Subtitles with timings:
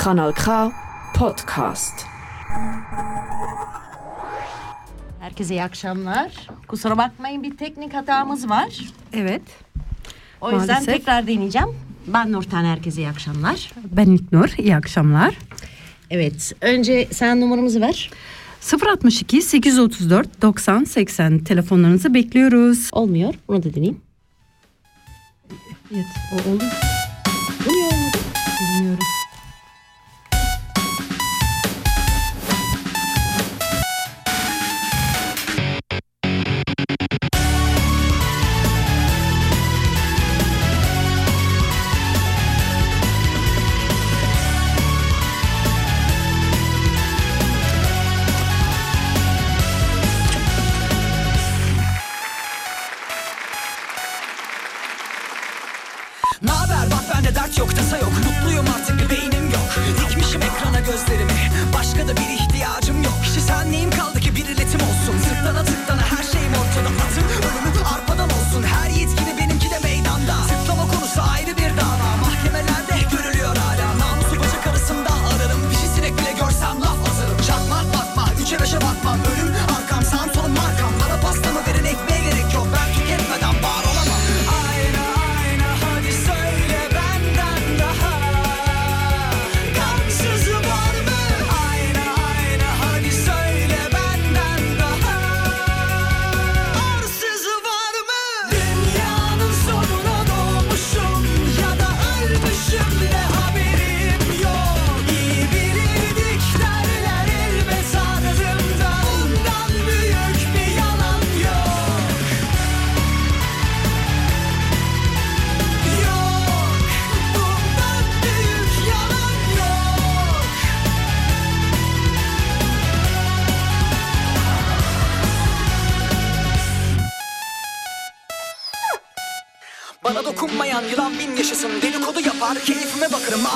[0.00, 0.72] Kanal K
[1.14, 2.06] Podcast.
[5.20, 6.32] Herkese iyi akşamlar.
[6.68, 8.80] Kusura bakmayın bir teknik hatamız var.
[9.12, 9.42] Evet.
[10.40, 10.68] O Maalesef.
[10.78, 11.68] yüzden tekrar deneyeceğim.
[12.06, 13.72] Ben Nurten herkese iyi akşamlar.
[13.96, 15.38] Ben İlknur iyi akşamlar.
[16.10, 18.10] Evet önce sen numaramızı ver.
[18.90, 22.88] 062 834 90 80 telefonlarınızı bekliyoruz.
[22.92, 23.34] Olmuyor.
[23.48, 24.00] Bunu da deneyeyim.
[25.92, 26.64] Evet, o oldu.
[28.60, 29.04] Bilmiyorum.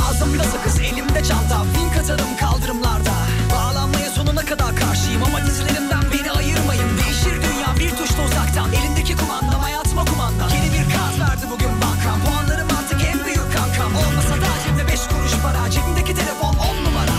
[0.03, 1.63] Ağzımda sakız elimde çanta.
[1.75, 3.15] Fink atarım kaldırımlarda.
[3.53, 6.99] Bağlanmaya sonuna kadar karşıyım Ama dizilerimden beni ayırmayın.
[6.99, 8.73] Değişir dünya bir tuşla uzaktan.
[8.73, 10.45] Elindeki kumandam hayatıma kumanda.
[10.55, 12.19] Yeni bir kart verdi bugün bankam.
[12.25, 13.93] Puanlarım artık en büyük kankam.
[13.97, 15.71] Olmasa da cebimde beş kuruş para.
[15.71, 17.17] Cebimdeki telefon on numara.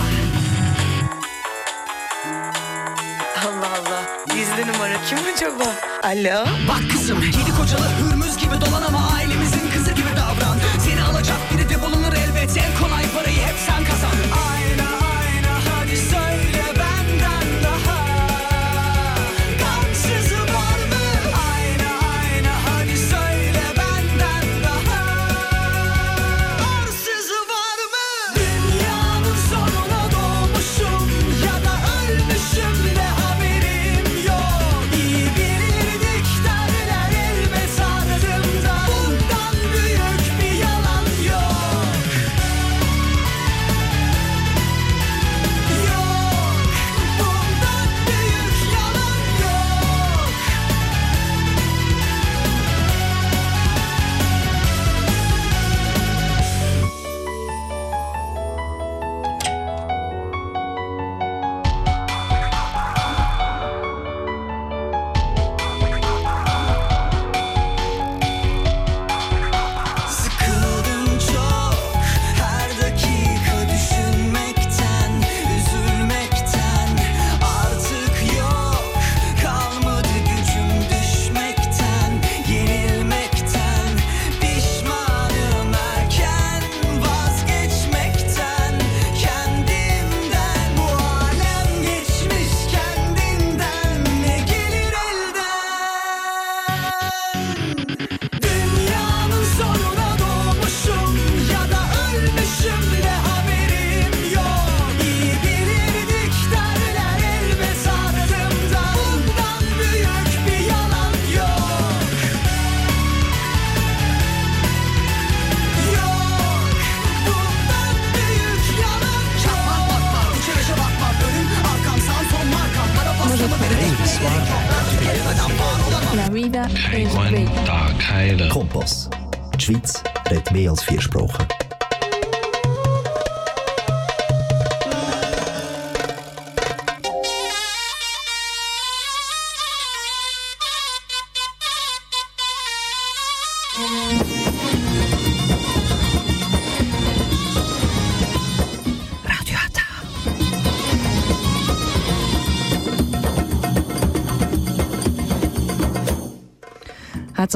[3.46, 4.02] Allah Allah.
[4.34, 5.68] Gizli numara kim acaba?
[6.02, 6.46] Alo?
[6.68, 7.88] Bak kızım yedi kocalı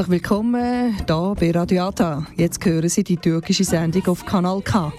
[0.00, 2.26] Herzlich willkommen hier bei Radio Ata.
[2.34, 4.90] Jetzt hören Sie die türkische Sendung auf Kanal K.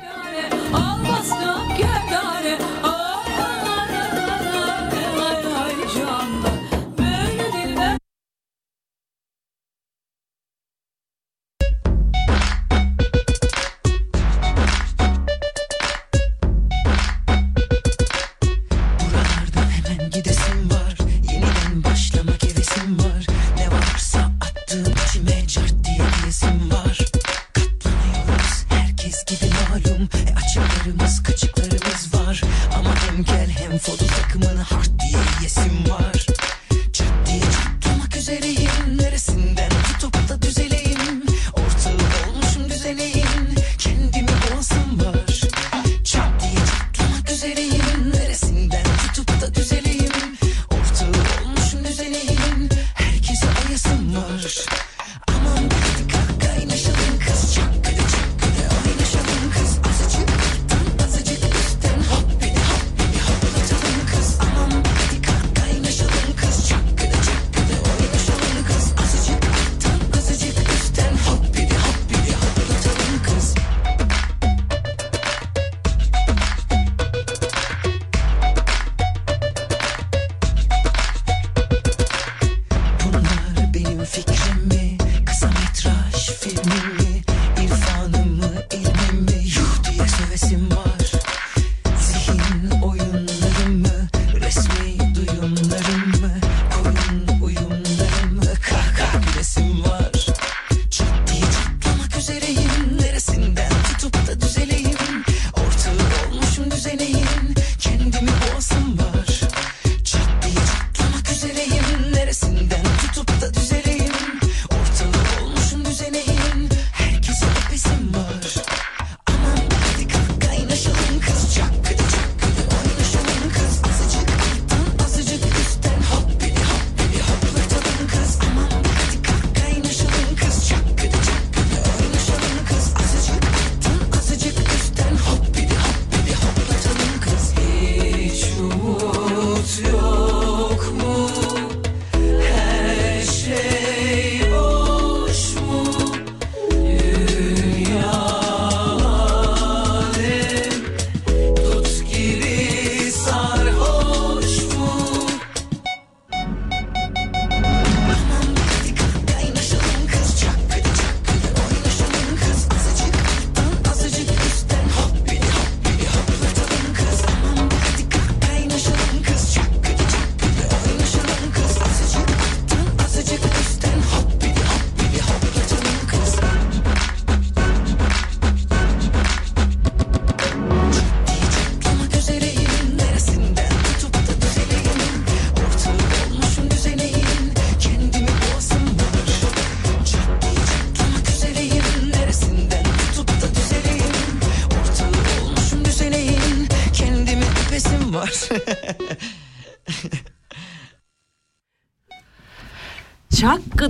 [18.99, 21.00] Buralardan hemen gidesim var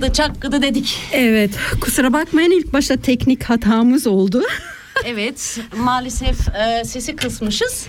[0.02, 0.98] Çakkıdı çakkıdı dedik.
[1.12, 4.44] Evet kusura bakmayın ilk başta teknik hatamız oldu.
[5.06, 7.88] Evet maalesef e, sesi kısmışız.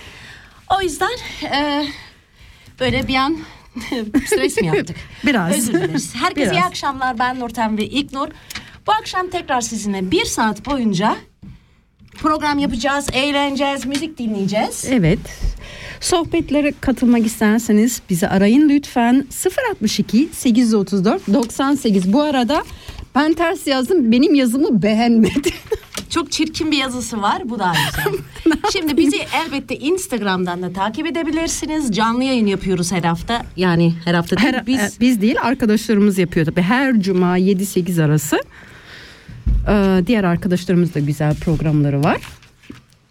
[0.77, 1.11] O yüzden
[1.45, 1.87] e,
[2.81, 3.39] böyle bir an
[4.27, 4.97] stres mi yaptık?
[5.27, 5.57] Biraz.
[5.57, 6.15] Özür dileriz.
[6.15, 6.67] Herkese iyi Biraz.
[6.67, 8.29] akşamlar ben Nurten ve İlknur.
[8.87, 11.17] Bu akşam tekrar sizinle bir saat boyunca
[12.15, 14.85] program yapacağız, eğleneceğiz, müzik dinleyeceğiz.
[14.89, 15.19] Evet.
[16.13, 19.27] Sohbetlere katılmak isterseniz bizi arayın lütfen
[19.71, 22.65] 062 834 98 bu arada
[23.15, 25.51] ben ters yazdım benim yazımı beğenmedi.
[26.11, 27.43] Çok çirkin bir yazısı var.
[27.45, 28.19] Bu da güzel.
[28.73, 31.93] Şimdi bizi elbette Instagram'dan da takip edebilirsiniz.
[31.93, 33.43] Canlı yayın yapıyoruz her hafta.
[33.57, 34.53] Yani her hafta değil.
[34.53, 38.41] Her, biz e, biz değil arkadaşlarımız yapıyor tabii her cuma 7-8 arası.
[39.69, 42.21] Ee, diğer arkadaşlarımız da güzel programları var.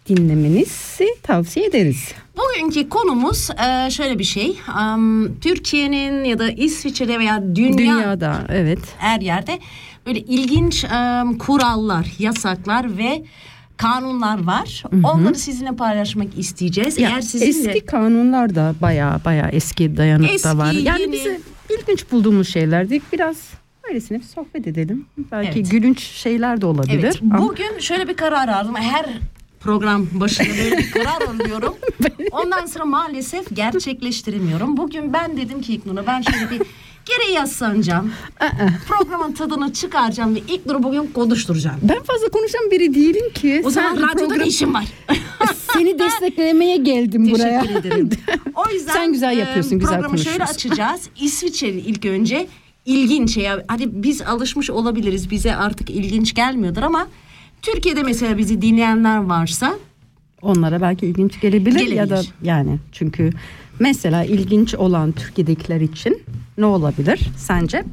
[0.08, 2.14] Dinlemenizi tavsiye ederiz.
[2.36, 4.56] Bugünkü konumuz e, şöyle bir şey.
[5.40, 8.78] Türkiye'nin ya da İsviçre'de veya dünya, Dünyada evet.
[8.98, 9.58] her yerde
[10.06, 10.84] böyle ilginç
[11.38, 13.22] kurallar, yasaklar ve
[13.76, 14.82] kanunlar var.
[15.04, 16.98] Onları sizinle paylaşmak isteyeceğiz.
[16.98, 20.72] Ya, Eğer sizinle Eski kanunlar da baya baya eski dayanıkta Eski, var.
[20.72, 21.12] Yani yeni.
[21.12, 23.00] bize ilginç bulduğumuz şeylerdi.
[23.12, 23.36] Biraz
[23.88, 25.06] öylesine bir sohbet edelim.
[25.32, 25.70] Belki Evet.
[25.70, 27.02] gülünç şeyler de olabilir.
[27.04, 27.18] Evet.
[27.22, 28.74] Ama Bugün şöyle bir karar aldım.
[28.76, 29.06] Her
[29.62, 31.74] program başında böyle bir karar alıyorum.
[32.30, 34.76] Ondan sonra maalesef gerçekleştiremiyorum.
[34.76, 36.62] Bugün ben dedim ki İknur'a ben şöyle bir
[37.06, 38.12] Geri yaslanacağım.
[38.88, 41.76] Programın tadını çıkaracağım ve ilk duru bugün konuşturacağım.
[41.82, 43.62] Ben fazla konuşan biri değilim ki.
[43.64, 44.84] O zaman radyoda program- işim var.
[45.72, 47.60] Seni desteklemeye geldim buraya.
[47.60, 48.10] Teşekkür ederim.
[48.54, 51.08] O yüzden Sen güzel e, yapıyorsun, güzel programı şöyle açacağız.
[51.20, 52.46] İsviçre'nin ilk önce
[52.86, 53.64] ilginç ya.
[53.68, 55.30] Hani biz alışmış olabiliriz.
[55.30, 57.08] Bize artık ilginç gelmiyordur ama
[57.62, 59.74] Türkiye'de mesela bizi dinleyenler varsa
[60.42, 61.96] Onlara belki ilginç gelebilir, Gelebilir.
[61.96, 63.30] ya da yani çünkü
[63.78, 66.22] mesela ilginç olan Türkiye'dekiler için
[66.58, 67.84] ne olabilir sence?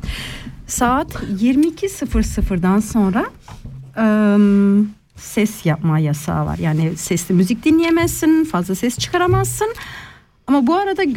[0.67, 3.25] Saat 22.00'dan sonra
[4.35, 6.57] ım, ses yapma yasağı var.
[6.57, 9.73] Yani sesli müzik dinleyemezsin, fazla ses çıkaramazsın.
[10.47, 11.09] Ama bu arada e,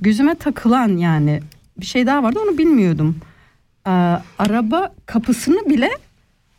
[0.00, 1.40] gözüme takılan yani
[1.80, 3.16] bir şey daha vardı onu bilmiyordum.
[3.86, 3.90] Ee,
[4.38, 5.90] araba kapısını bile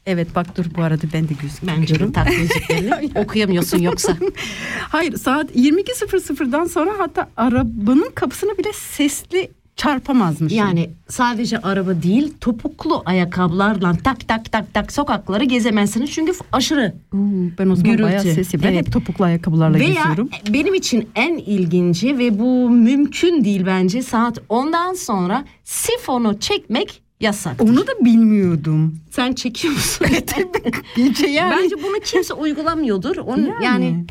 [0.06, 1.82] Evet bak dur bu arada ben de gözüküyorum.
[1.82, 4.18] bence de tak müziklerini okuyamıyorsun yoksa.
[4.90, 10.58] Hayır saat 22.00'dan sonra hatta arabanın kapısını bile sesli çarpamazmışım.
[10.58, 16.94] Yani sadece araba değil topuklu ayakkabılarla tak tak tak tak sokakları gezemezsiniz çünkü aşırı.
[17.14, 18.04] Uuu, ben o zaman Gürültü.
[18.04, 18.64] bayağı sesi.
[18.64, 18.78] Ben Evet.
[18.88, 20.30] hep topuklu ayakkabılarla Veya geziyorum.
[20.50, 27.62] benim için en ilginci ve bu mümkün değil bence saat 10'dan sonra sifonu çekmek yasak.
[27.62, 29.00] Onu da bilmiyordum.
[29.12, 30.08] Sen çekiyor musun?
[30.96, 31.56] Gece yani.
[31.56, 33.18] Bence bunu kimse uygulamıyordur.
[33.18, 34.06] Onu yani, yani.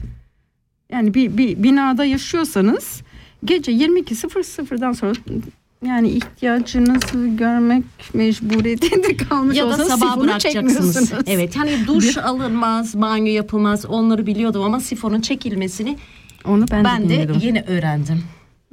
[0.92, 3.02] Yani bir, bir binada yaşıyorsanız
[3.44, 5.12] gece 22.00'dan sonra
[5.86, 7.84] yani ihtiyacınızı görmek
[8.14, 11.12] mecburiyetinde kalmış ya da olsanız sabah sifonu bırakacaksınız.
[11.26, 15.98] Evet hani duş alınmaz, banyo yapılmaz onları biliyordum ama sifonun çekilmesini
[16.44, 18.24] Onu ben, ben, de, de yeni öğrendim.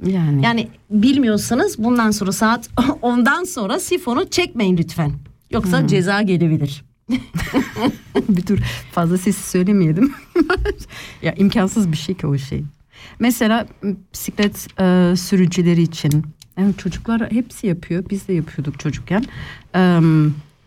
[0.06, 0.44] Yani.
[0.44, 2.66] Yani bilmiyorsanız bundan sonra saat
[3.02, 5.12] 10'dan sonra sifonu çekmeyin lütfen.
[5.50, 6.84] Yoksa ceza gelebilir.
[8.28, 8.58] bir dur
[8.92, 10.14] fazla sesi söylemeyelim.
[11.22, 12.64] ya imkansız bir şey ki o şey.
[13.18, 13.66] Mesela
[14.12, 16.24] bisiklet e, sürücüleri için
[16.56, 18.04] evet, çocuklar hepsi yapıyor.
[18.10, 19.24] Biz de yapıyorduk çocukken.
[19.74, 20.00] E,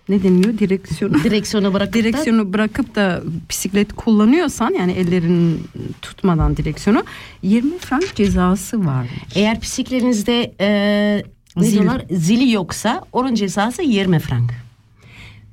[0.09, 0.57] ne deniliyor?
[0.57, 1.13] Direksiyon.
[1.23, 5.63] Direksiyona bırakıp da Direksiyonu bırakıp da bisiklet kullanıyorsan yani ellerin
[6.01, 7.03] tutmadan direksiyonu
[7.41, 9.07] 20 frank cezası var.
[9.35, 11.23] eğer bisikletinizde e,
[11.57, 11.71] ne Zil.
[11.73, 14.51] diyorlar zili yoksa onun cezası 20 frank.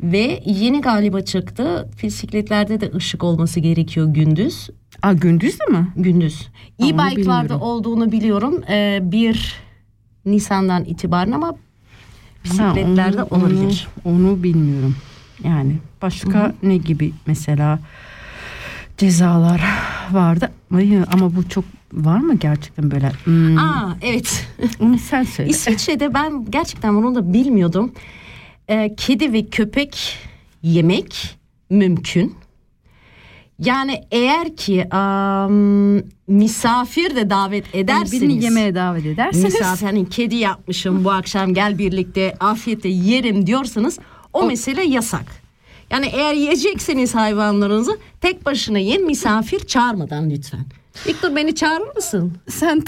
[0.02, 4.68] Ve yeni galiba çıktı bisikletlerde de ışık olması gerekiyor gündüz.
[5.02, 5.86] Aa gündüz de mi?
[5.96, 6.48] Gündüz.
[6.82, 8.62] E-bike'larda olduğunu biliyorum.
[8.70, 9.54] E, 1
[10.24, 11.54] Nisan'dan itibaren ama
[12.44, 13.88] bisikletlerde Ha, onu- olabilir.
[14.04, 14.96] Onu, onu bilmiyorum.
[15.44, 17.78] Yani başka ne gibi mesela
[18.98, 19.62] cezalar
[20.12, 20.52] vardı.
[21.12, 23.12] Ama bu çok var mı gerçekten böyle?
[23.24, 24.46] Hmm, Aa evet.
[24.80, 25.50] onu sen söyle.
[25.50, 27.92] İsviçre'de ben gerçekten bunu da bilmiyordum.
[28.68, 30.18] Ee, kedi ve köpek
[30.62, 31.36] yemek
[31.70, 32.34] mümkün.
[33.58, 38.12] Yani eğer ki am, misafir de davet ederseniz.
[38.12, 43.98] Birini yemeğe davet ederseniz Misafir hani kedi yapmışım bu akşam gel birlikte afiyetle yerim diyorsanız
[44.32, 45.24] o, mesele yasak.
[45.90, 50.64] Yani eğer yiyecekseniz hayvanlarınızı tek başına yiyin misafir çağırmadan lütfen.
[51.06, 52.32] Victor beni çağırır mısın?
[52.48, 52.82] sen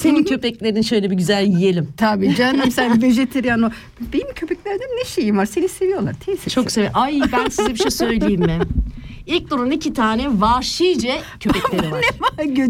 [0.00, 1.88] Senin köpeklerini şöyle bir güzel yiyelim.
[1.96, 3.70] tabii canım sen vejeteryan o.
[4.12, 5.46] Benim köpeklerde ne şeyim var?
[5.46, 6.50] Seni seviyorlar teyze.
[6.50, 7.00] Çok seviyorum.
[7.00, 8.58] Ay ben size bir şey söyleyeyim mi?
[9.26, 12.04] İlk durun iki tane vahşice köpekleri var.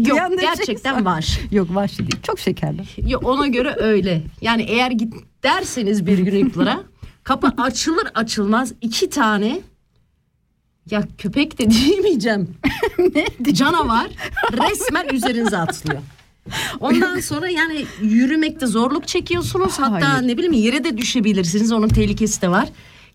[0.07, 1.41] Yok gerçekten vahşi.
[1.51, 2.21] Yok vahşi değil.
[2.23, 2.81] Çok şekerli.
[3.07, 4.21] Yok ona göre öyle.
[4.41, 5.13] Yani eğer git
[5.43, 6.79] derseniz bir gün İlknur'a
[7.23, 9.59] kapı açılır açılmaz iki tane
[10.89, 12.49] ya köpek de diyemeyeceğim.
[13.53, 14.07] Canavar
[14.53, 16.01] resmen üzerinize atlıyor.
[16.79, 19.79] Ondan sonra yani yürümekte zorluk çekiyorsunuz.
[19.79, 20.27] Hatta Hayır.
[20.27, 21.71] ne bileyim yere de düşebilirsiniz.
[21.71, 22.69] Onun tehlikesi de var.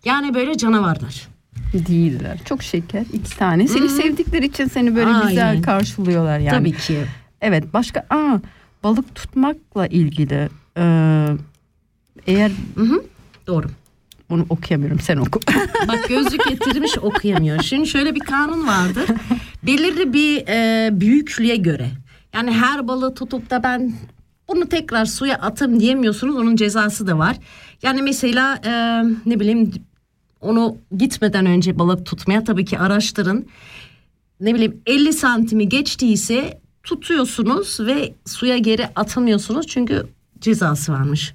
[0.05, 1.27] Yani böyle canavarlar.
[1.73, 2.39] Değiller.
[2.45, 3.05] Çok şeker.
[3.13, 3.67] iki tane.
[3.67, 5.29] Seni sevdikleri için seni böyle Aynen.
[5.29, 6.57] güzel karşılıyorlar yani.
[6.57, 7.05] Tabii ki.
[7.41, 8.39] Evet başka aa
[8.83, 11.27] balık tutmakla ilgili ee,
[12.27, 12.51] eğer
[13.47, 13.67] Doğru.
[14.29, 15.39] Onu okuyamıyorum sen oku.
[15.87, 17.61] Bak gözlük getirmiş okuyamıyor.
[17.61, 19.05] Şimdi şöyle bir kanun vardır.
[19.63, 21.89] Belirli bir e, büyüklüğe göre.
[22.33, 23.93] Yani her balığı tutup da ben
[24.47, 26.35] bunu tekrar suya atım diyemiyorsunuz.
[26.35, 27.37] Onun cezası da var.
[27.83, 28.71] Yani mesela e,
[29.25, 29.71] ne bileyim
[30.41, 33.47] onu gitmeden önce balık tutmaya tabii ki araştırın.
[34.39, 39.67] Ne bileyim 50 santimi geçtiyse tutuyorsunuz ve suya geri atamıyorsunuz.
[39.67, 40.07] Çünkü
[40.39, 41.33] cezası varmış.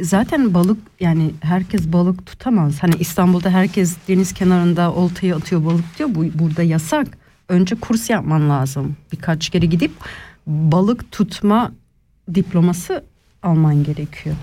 [0.00, 2.82] Zaten balık yani herkes balık tutamaz.
[2.82, 6.08] Hani İstanbul'da herkes deniz kenarında oltayı atıyor balık diyor.
[6.14, 7.06] Bu burada yasak.
[7.48, 8.96] Önce kurs yapman lazım.
[9.12, 9.92] Birkaç kere gidip
[10.46, 11.72] balık tutma
[12.34, 13.04] diploması
[13.42, 14.36] alman gerekiyor.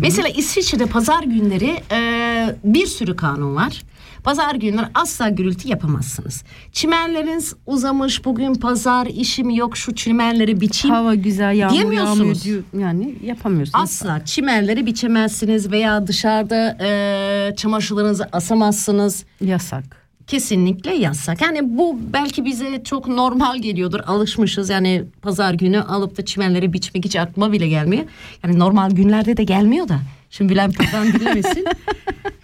[0.00, 3.82] Mesela İsviçre'de pazar günleri e, bir sürü kanun var.
[4.28, 6.44] Pazar günleri asla gürültü yapamazsınız.
[6.72, 10.94] Çimenleriniz uzamış bugün pazar işim yok şu çimenleri biçeyim.
[10.94, 12.18] Hava güzel yağmur Diyemiyorsunuz.
[12.18, 12.62] yağmıyor diyor.
[12.82, 13.82] Yani yapamıyorsunuz.
[13.84, 19.24] Asla çimenleri biçemezsiniz veya dışarıda e, çamaşırlarınızı asamazsınız.
[19.40, 20.08] Yasak.
[20.26, 21.42] Kesinlikle yasak.
[21.42, 24.00] Yani bu belki bize çok normal geliyordur.
[24.06, 28.04] Alışmışız yani pazar günü alıp da çimenleri biçmek hiç aklıma bile gelmiyor.
[28.44, 29.98] Yani normal günlerde de gelmiyor da.
[30.30, 31.64] Şimdi Bülent buradan dinlemesin.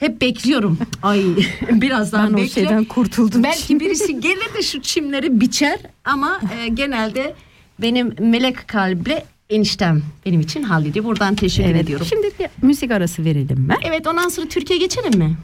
[0.01, 0.79] Hep bekliyorum.
[1.03, 1.25] Ay
[1.71, 2.49] birazdan Ben o bekle.
[2.49, 3.43] şeyden kurtuldum.
[3.43, 7.35] Belki birisi gelir de şu çimleri biçer ama e, genelde
[7.81, 11.05] benim melek kalple eniştem benim için hallediyor.
[11.05, 11.83] Buradan teşekkür Evet.
[11.83, 12.07] ediyorum.
[12.11, 13.75] Şimdi bir müzik arası verelim mi?
[13.85, 15.37] Evet ondan sonra Türkiye geçelim mi?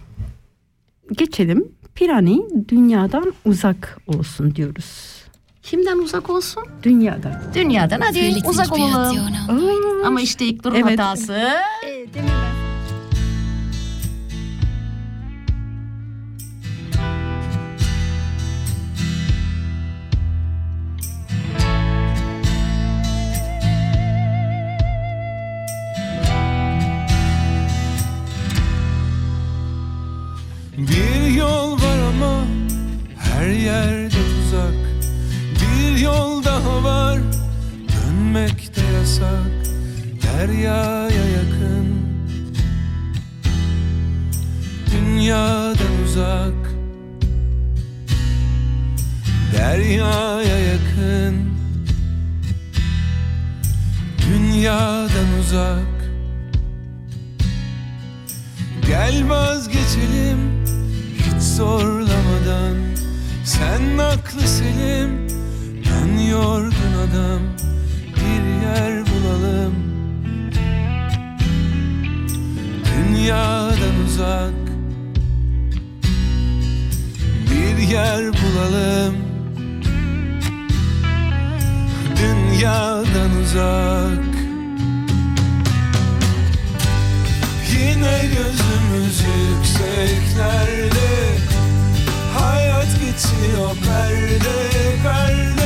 [1.12, 1.68] Geçelim.
[1.94, 5.10] Pirani dünyadan uzak olsun diyoruz.
[5.62, 6.62] Kimden uzak olsun?
[6.82, 7.42] Dünyadan.
[7.54, 9.18] Dünyadan hadi uzak olalım.
[9.48, 10.98] Aa, Ama işte ilk durum Evet.
[10.98, 11.38] hatası.
[11.86, 12.08] Bir
[36.00, 37.18] yol daha var.
[37.88, 39.52] Dönmek de yasak.
[40.22, 41.86] Deryaya yakın.
[44.92, 46.70] Dünyadan uzak.
[49.56, 51.50] Deryaya yakın.
[54.26, 56.10] Dünyadan uzak.
[58.86, 60.64] Gel vazgeçelim.
[61.18, 62.76] Hiç zorlamadan.
[63.44, 65.39] Sen aklı selim
[66.28, 67.40] yorgun adam
[68.16, 69.74] Bir yer bulalım.
[72.84, 74.54] Dünyadan uzak
[77.50, 79.14] Bir yer bulalım.
[82.16, 84.30] Dünyadan uzak.
[87.72, 91.10] Yine gözümüz yükseklerde
[92.38, 94.70] Hayat geçiyor perde
[95.02, 95.59] perde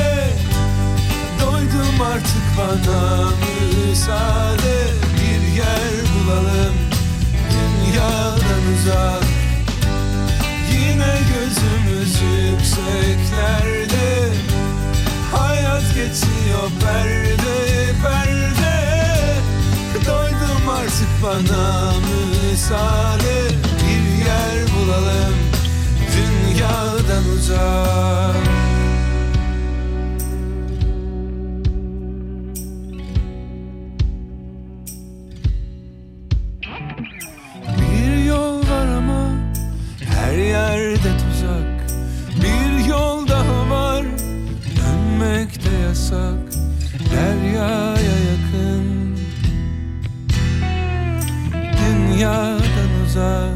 [1.95, 3.29] Doydum artık bana
[3.87, 4.77] müsaade.
[5.15, 6.75] Bir yer bulalım
[7.51, 9.23] dünyadan uzak.
[10.71, 14.07] Yine gözümüz yükseklerde.
[15.35, 18.75] Hayat geçiyor perde perde.
[20.05, 23.47] Doydum artık bana müsaade.
[23.81, 25.35] Bir yer bulalım
[26.15, 28.64] dünyadan uzak
[46.05, 46.37] yasak
[47.11, 49.17] Deryaya yakın.
[51.77, 53.55] Dünyadan uzak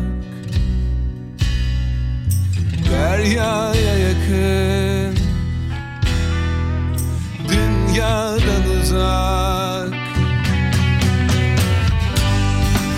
[2.91, 5.17] Deryaya yakın.
[7.49, 9.93] Dünyadan uzak.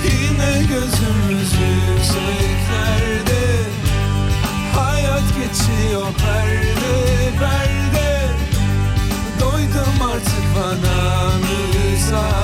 [0.03, 1.51] Yine gözümüz
[1.89, 3.43] yükseklerde.
[4.75, 7.20] Hayat geçiyor perde
[10.61, 12.40] bana müsaade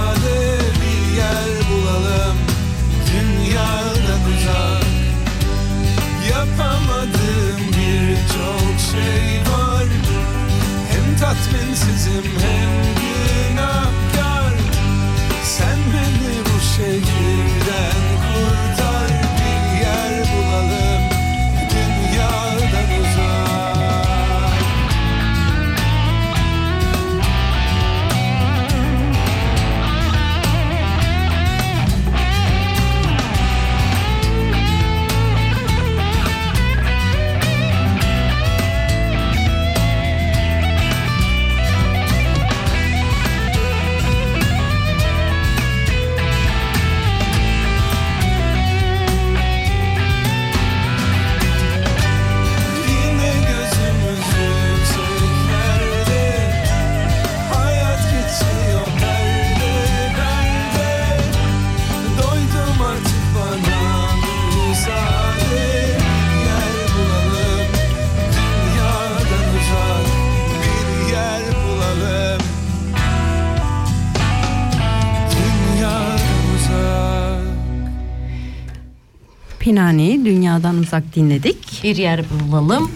[80.88, 81.82] Uzak dinledik.
[81.84, 82.92] Bir yer bulalım.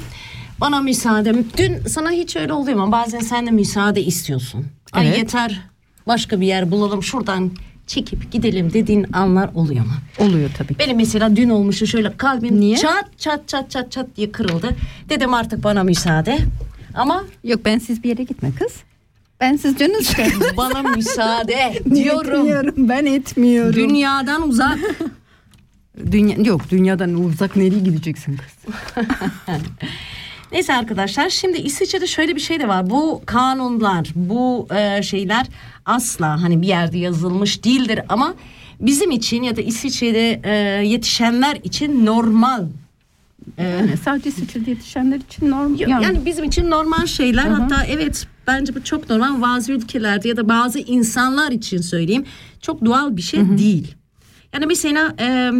[0.61, 1.33] Bana müsaade.
[1.57, 2.91] Dün sana hiç öyle oluyor mu?
[2.91, 4.65] Bazen sen de müsaade istiyorsun.
[4.91, 5.17] Ay Evet.
[5.17, 5.61] yeter
[6.07, 7.51] başka bir yer bulalım şuradan
[7.87, 9.91] çekip gidelim dediğin anlar oluyor mu?
[10.19, 10.79] Oluyor tabii ki.
[10.79, 12.77] Benim mesela dün olmuştu şöyle kalbim Niye?
[12.77, 14.69] çat çat çat çat çat diye kırıldı.
[15.09, 16.37] Dedim artık bana müsaade.
[16.93, 18.73] Ama Yok ben siz bir yere gitme kız.
[19.39, 20.13] Ben siz canınız
[20.57, 22.39] bana müsaade diyorum.
[22.39, 23.73] Etmiyorum, ben etmiyorum.
[23.73, 24.79] Dünyadan uzak.
[26.11, 28.73] Dünya, yok dünyadan uzak nereye gideceksin kız?
[30.51, 32.89] Neyse arkadaşlar şimdi İsviçre'de şöyle bir şey de var.
[32.89, 35.45] Bu kanunlar, bu e, şeyler
[35.85, 38.33] asla hani bir yerde yazılmış değildir ama
[38.79, 40.51] bizim için ya da İsviçre'de e,
[40.87, 42.65] yetişenler için normal.
[43.57, 45.79] Yani sadece İsviçre'de yetişenler için normal.
[45.79, 47.47] Yani, Yani, bizim için normal şeyler.
[47.47, 49.41] Hatta evet bence bu çok normal.
[49.41, 52.25] Bazı ülkelerde ya da bazı insanlar için söyleyeyim
[52.61, 53.95] çok doğal bir şey değil.
[54.53, 55.51] Yani mesela e,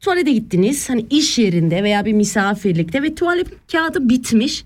[0.00, 4.64] tuvalete gittiniz hani iş yerinde veya bir misafirlikte ve tuvalet kağıdı bitmiş.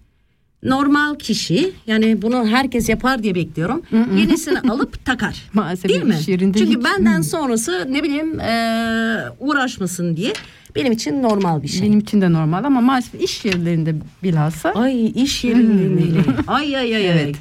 [0.63, 3.83] Normal kişi yani bunu herkes yapar diye bekliyorum.
[4.19, 5.43] Yenisini alıp takar.
[5.53, 6.17] Maalesef Değil mi?
[6.21, 10.33] iş yerinde Çünkü hiç- benden sonrası ne bileyim e, uğraşmasın diye
[10.75, 11.83] benim için normal bir şey.
[11.89, 16.21] benim için de normal ama maalesef iş yerlerinde bilhassa Ay iş yerinde.
[16.47, 17.37] ay ay ay Evet.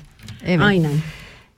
[0.45, 0.61] evet.
[0.61, 0.91] Aynen.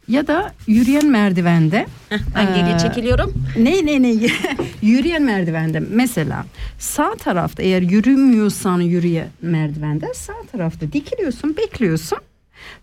[0.08, 3.34] Ya da yürüyen merdivende Heh, ben geriye çekiliyorum.
[3.58, 4.10] Ne ne ne
[4.82, 6.46] yürüyen merdivende mesela
[6.80, 12.18] sağ tarafta eğer yürümüyorsan yürüyen merdivende sağ tarafta dikiliyorsun bekliyorsun.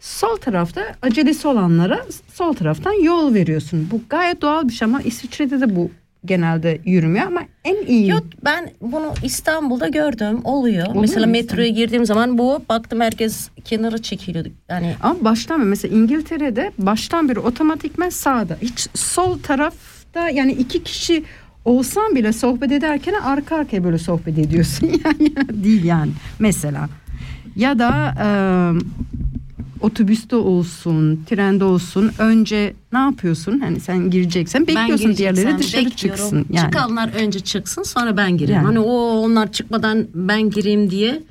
[0.01, 2.01] Sol tarafta acelesi olanlara
[2.35, 3.89] sol taraftan yol veriyorsun.
[3.91, 5.91] Bu gayet doğal bir şey ama İsviçre'de de bu
[6.25, 8.09] genelde yürümüyor ama en iyi.
[8.09, 10.87] Yok ben bunu İstanbul'da gördüm oluyor.
[10.87, 14.49] Oluyor Mesela metroya girdiğim zaman bu baktım herkes kenara çekiliyordu.
[14.69, 18.57] Yani Ama baştan mesela İngiltere'de baştan beri otomatikmen sağda.
[18.63, 21.25] Hiç sol tarafta yani iki kişi
[21.65, 24.91] olsan bile sohbet ederken arka arkaya böyle sohbet ediyorsun.
[25.05, 26.89] Yani değil yani mesela.
[27.57, 28.27] Ya da e,
[29.83, 33.61] otobüste olsun, trende olsun önce ne yapıyorsun?
[33.61, 36.19] Hani sen gireceksen bekliyorsun diğerleri dışarı bekliyorum.
[36.19, 36.47] çıksın.
[36.51, 36.65] Yani.
[36.65, 38.57] Çıkanlar önce çıksın sonra ben gireyim.
[38.57, 38.67] Yani.
[38.67, 41.23] Hani o onlar çıkmadan ben gireyim diye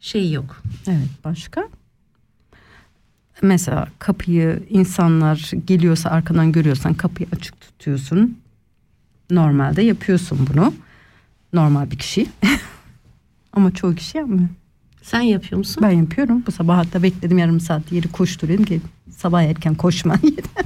[0.00, 0.62] şey yok.
[0.88, 1.68] Evet başka?
[3.42, 8.38] Mesela kapıyı insanlar geliyorsa arkadan görüyorsan kapıyı açık tutuyorsun.
[9.30, 10.74] Normalde yapıyorsun bunu.
[11.52, 12.26] Normal bir kişi.
[13.52, 14.48] Ama çoğu kişi yapmıyor.
[15.06, 15.82] Sen yapıyor musun?
[15.82, 16.42] Ben yapıyorum.
[16.46, 20.14] Bu sabah hatta bekledim yarım saat yeri koşturayım ki sabah erken koşma.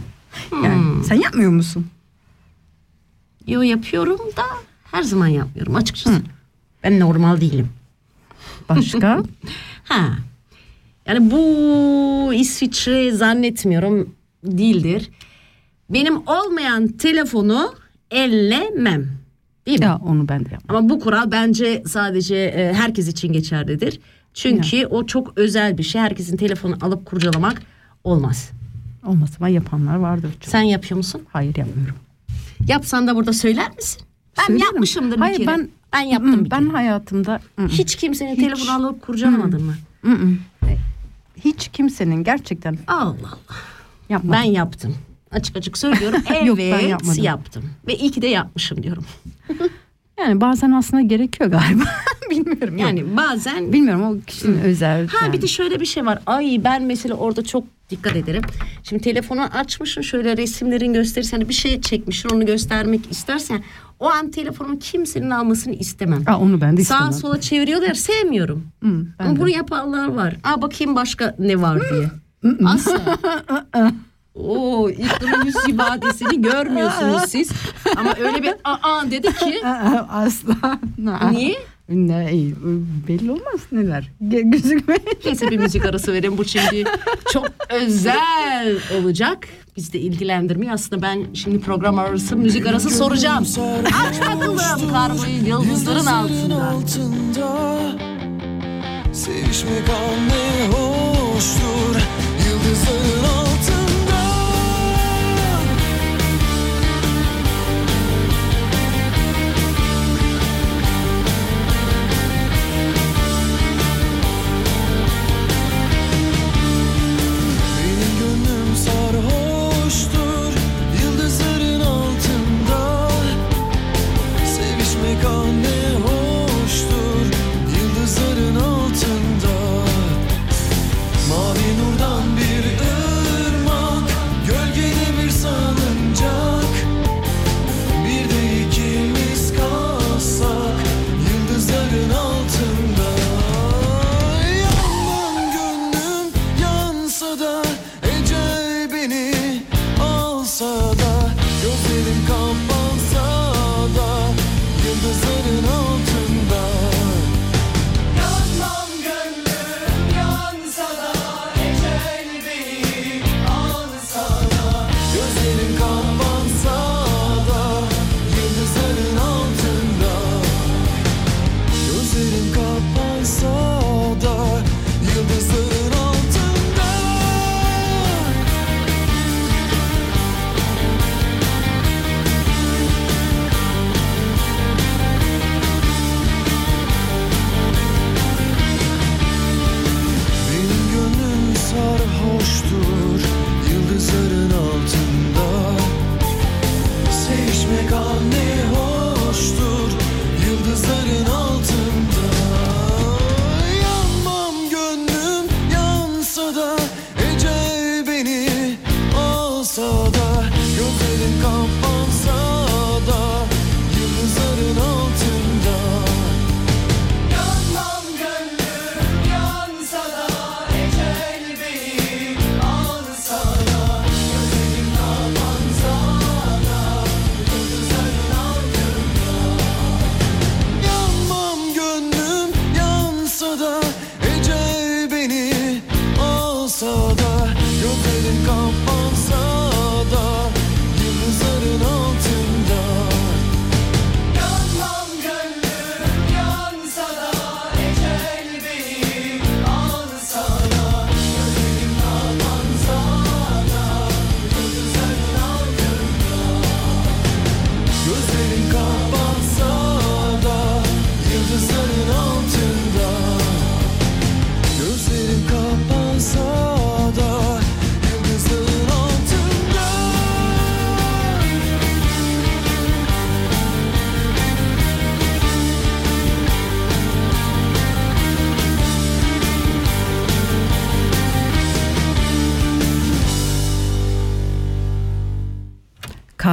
[0.65, 1.87] yani sen yapmıyor musun?
[3.47, 4.43] Yo yapıyorum da
[4.91, 6.23] her zaman yapmıyorum açıkçası.
[6.85, 7.69] Ben normal değilim.
[8.69, 9.23] Başka?
[9.85, 10.09] Ha.
[11.07, 15.11] Yani bu İsviçre zannetmiyorum değildir.
[15.91, 17.75] Benim olmayan telefonu
[18.11, 19.09] ellemem.
[19.67, 19.85] Değil mi?
[19.85, 20.77] ya onu ben de yapmam.
[20.77, 24.01] Ama bu kural bence sadece e, herkes için geçerlidir.
[24.35, 26.01] Çünkü o çok özel bir şey.
[26.01, 27.63] Herkesin telefonu alıp kurcalamak
[28.05, 28.51] olmaz.
[29.07, 30.33] Olmaz ama yapanlar vardır.
[30.41, 30.51] Çok.
[30.51, 31.23] Sen yapıyor musun?
[31.33, 31.95] Hayır yapmıyorum.
[32.69, 34.03] Yapsan da burada söyler misin?
[34.39, 34.67] Ben Söylerim.
[34.67, 35.47] yapmışımdır bir Hayır, kere.
[35.47, 36.71] ben- ben yaptım Mm, bir ben kere.
[36.73, 38.41] hayatımda mm, Hiç kimsenin Hiç.
[38.41, 39.75] telefonu alıp kurcalamadın mı?
[40.03, 40.39] mm.
[41.45, 43.39] hiç kimsenin gerçekten Allah Allah.
[44.09, 44.33] yapmadım.
[44.33, 44.95] Ben yaptım.
[45.31, 46.21] Açık açık söylüyorum.
[46.31, 47.23] Evet Yok, ben yapmadım.
[47.25, 47.65] yaptım.
[47.87, 49.05] Ve iyi ki de yapmışım diyorum.
[50.21, 51.85] Yani bazen aslında gerekiyor galiba.
[52.31, 52.79] Bilmiyorum.
[52.79, 55.07] Yani Yani bazen bilmiyorum o kişinin özel.
[55.09, 55.33] Ha yani.
[55.33, 56.19] bir de şöyle bir şey var.
[56.27, 58.43] Ay ben mesela orada çok dikkat ederim.
[58.83, 63.63] Şimdi telefonu açmışsın şöyle resimlerin gösterisi hani bir şey çekmişsin onu göstermek istersen
[64.01, 66.23] o an telefonun kimsenin almasını istemem.
[66.27, 67.13] Aa, onu ben de Sağa istemem.
[67.13, 68.67] sola çeviriyorlar sevmiyorum.
[68.83, 70.37] Hı, Ama bunu yapanlar var.
[70.45, 72.11] Aa bakayım başka ne var diye.
[72.67, 73.01] Asla.
[74.35, 77.51] Oo İlknur'un yüz ifadesini görmüyorsunuz siz.
[77.97, 79.61] Ama öyle bir aa dedi ki.
[80.11, 80.79] Asla.
[81.31, 81.55] Niye?
[81.89, 82.55] Ne iyi,
[83.09, 84.11] belli olmaz neler.
[84.23, 84.97] Ge- Gözükme.
[85.25, 86.39] Neyse bir müzik arası verin.
[86.39, 86.85] Bu şimdi
[87.33, 89.39] çok özel olacak.
[89.77, 90.73] Biz de ilgilendirmiyor.
[90.73, 93.45] Aslında ben şimdi program arası müzik arası soracağım.
[93.87, 94.59] Aç bakalım
[94.93, 96.65] karmayı yıldızların altında.
[96.65, 97.91] altında
[99.13, 102.01] Sevişmek an ne hoştur
[102.49, 103.20] Yıldızların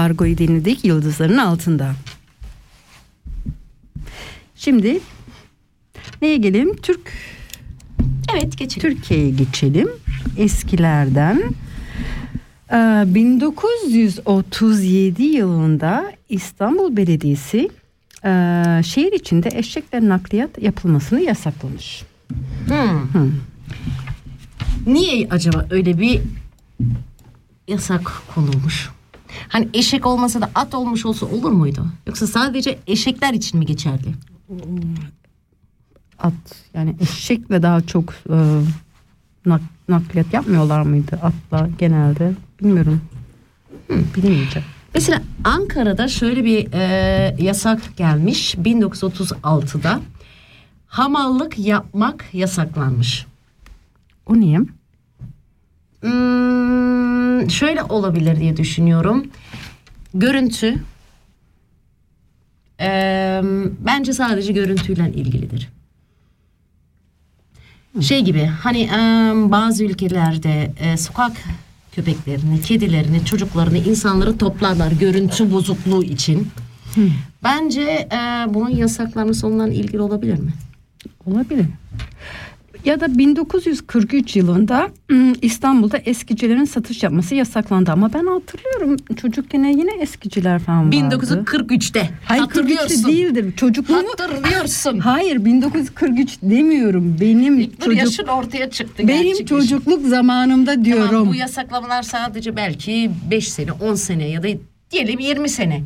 [0.07, 1.95] Kargoyu dinledik yıldızların altında.
[4.55, 4.99] Şimdi
[6.21, 6.75] neye gelelim?
[6.75, 7.11] Türk
[8.33, 8.95] Evet geçelim.
[8.95, 9.89] Türkiye'ye geçelim.
[10.37, 11.43] Eskilerden.
[12.71, 17.69] Ee, 1937 yılında İstanbul Belediyesi
[18.25, 18.29] e,
[18.85, 22.03] şehir içinde eşekler nakliyat yapılmasını yasaklamış.
[24.85, 26.21] Niye acaba öyle bir
[27.67, 28.89] yasak konulmuş?
[29.49, 31.85] Hani eşek olmasa da at olmuş olsa olur muydu?
[32.07, 34.13] Yoksa sadece eşekler için mi geçerli?
[36.19, 36.33] At
[36.73, 38.35] yani eşekle daha çok e,
[39.45, 43.01] nak- nakliyat yapmıyorlar mıydı atla genelde bilmiyorum.
[43.87, 44.67] Hı, bilemeyeceğim.
[44.93, 49.99] Mesela Ankara'da şöyle bir e, yasak gelmiş 1936'da.
[50.87, 53.25] Hamallık yapmak yasaklanmış.
[54.25, 54.59] O niye?
[56.01, 59.27] Hmm, şöyle olabilir diye düşünüyorum.
[60.13, 60.75] Görüntü
[62.79, 63.41] eee,
[63.85, 65.69] bence sadece görüntüyle ilgilidir.
[68.01, 71.31] Şey gibi hani eee, bazı ülkelerde eee, sokak
[71.91, 76.47] köpeklerini, kedilerini, çocuklarını, insanları toplarlar görüntü bozukluğu için.
[77.43, 80.53] Bence eee, bunun yasaklanması ondan ilgili olabilir mi?
[81.25, 81.65] Olabilir.
[82.87, 89.91] Ya da 1943 yılında ım, İstanbul'da eskicilerin satış yapması yasaklandı ama ben hatırlıyorum çocukken yine
[89.99, 90.95] eskiciler falan vardı.
[90.95, 92.09] 1943'te.
[92.25, 93.11] Hayır 43'te Hatırlıyorsun.
[93.11, 93.53] değildir.
[93.55, 94.99] Çocukluğumu Hatırlıyorsun.
[95.09, 97.17] Hayır 1943 demiyorum.
[97.21, 99.07] Benim İlk çocuk yaşın ortaya çıktı.
[99.07, 101.07] benim gerçek çocukluk zamanımda diyorum.
[101.09, 104.47] Tamam, bu yasaklamalar sadece belki 5 sene, 10 sene ya da
[104.91, 105.83] diyelim 20 sene.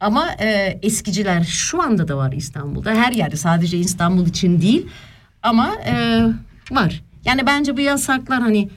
[0.00, 2.94] Ama e, eskiciler şu anda da var İstanbul'da.
[2.94, 4.86] Her yerde sadece İstanbul için değil
[5.42, 6.22] ama e,
[6.70, 7.02] var.
[7.24, 8.68] Yani bence bu yasaklar hani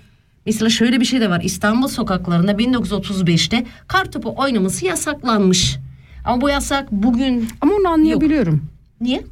[0.46, 1.42] mesela şöyle bir şey de var.
[1.44, 5.78] İstanbul sokaklarında 1935'te kartopu oynaması yasaklanmış.
[6.26, 8.62] Ama bu yasak bugün Ama onu anlayabiliyorum.
[9.02, 9.24] niye?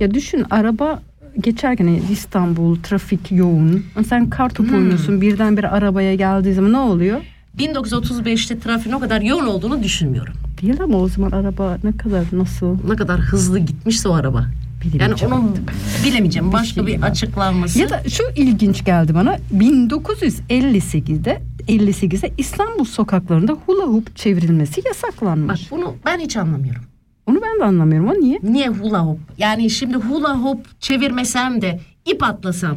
[0.00, 1.02] Ya düşün araba
[1.40, 3.84] geçerken hani İstanbul trafik yoğun.
[4.08, 4.76] Sen kartopu Hmm.
[4.78, 7.20] oynuyorsun birdenbire arabaya geldiği zaman ne oluyor?
[7.58, 10.34] 1935'te trafiğin o kadar yoğun olduğunu düşünmüyorum.
[10.62, 14.46] Değil ama o zaman araba ne kadar nasıl Ne kadar hızlı gitmişse o araba.
[14.84, 15.72] Yani bilemeyeceğim onu artık.
[16.04, 16.52] bilemeyeceğim.
[16.52, 17.08] Başka şey bir var.
[17.08, 17.78] açıklanması.
[17.78, 25.70] Ya da şu ilginç geldi bana 1958'de 58'de İstanbul sokaklarında hula hoop çevrilmesi Bak yasaklanmış.
[25.70, 26.82] bunu ben hiç anlamıyorum.
[27.26, 28.08] Onu ben de anlamıyorum.
[28.08, 28.38] O niye?
[28.42, 29.18] Niye hula hop?
[29.38, 32.76] Yani şimdi hula hop çevirmesem de ip atlasam.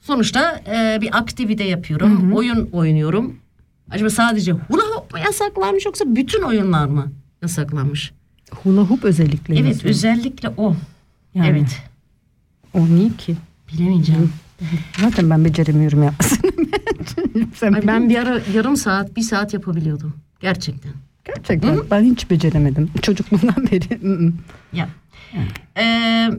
[0.00, 2.32] Sonuçta e, bir aktivite yapıyorum.
[2.32, 3.36] Oyun oynuyorum.
[3.90, 8.12] Acaba sadece hula hop mu yasaklanmış yoksa bütün oyunlar mı yasaklanmış?
[8.54, 9.54] Hula hoop özellikle.
[9.54, 9.90] Evet yazıyor.
[9.90, 10.76] özellikle o.
[11.34, 11.82] Yani Evet.
[12.74, 13.36] O niye ki?
[13.72, 14.32] Bilemeyeceğim.
[15.00, 16.52] Zaten ben beceremiyorum yapmasını.
[17.54, 20.14] Sen Ay, ben bir ara yarım saat, bir saat yapabiliyordum.
[20.40, 20.92] Gerçekten.
[21.24, 22.90] Gerçekten ben hiç beceremedim.
[23.02, 24.00] Çocukluğumdan beri.
[24.72, 24.88] Ya.
[25.78, 26.30] Ee,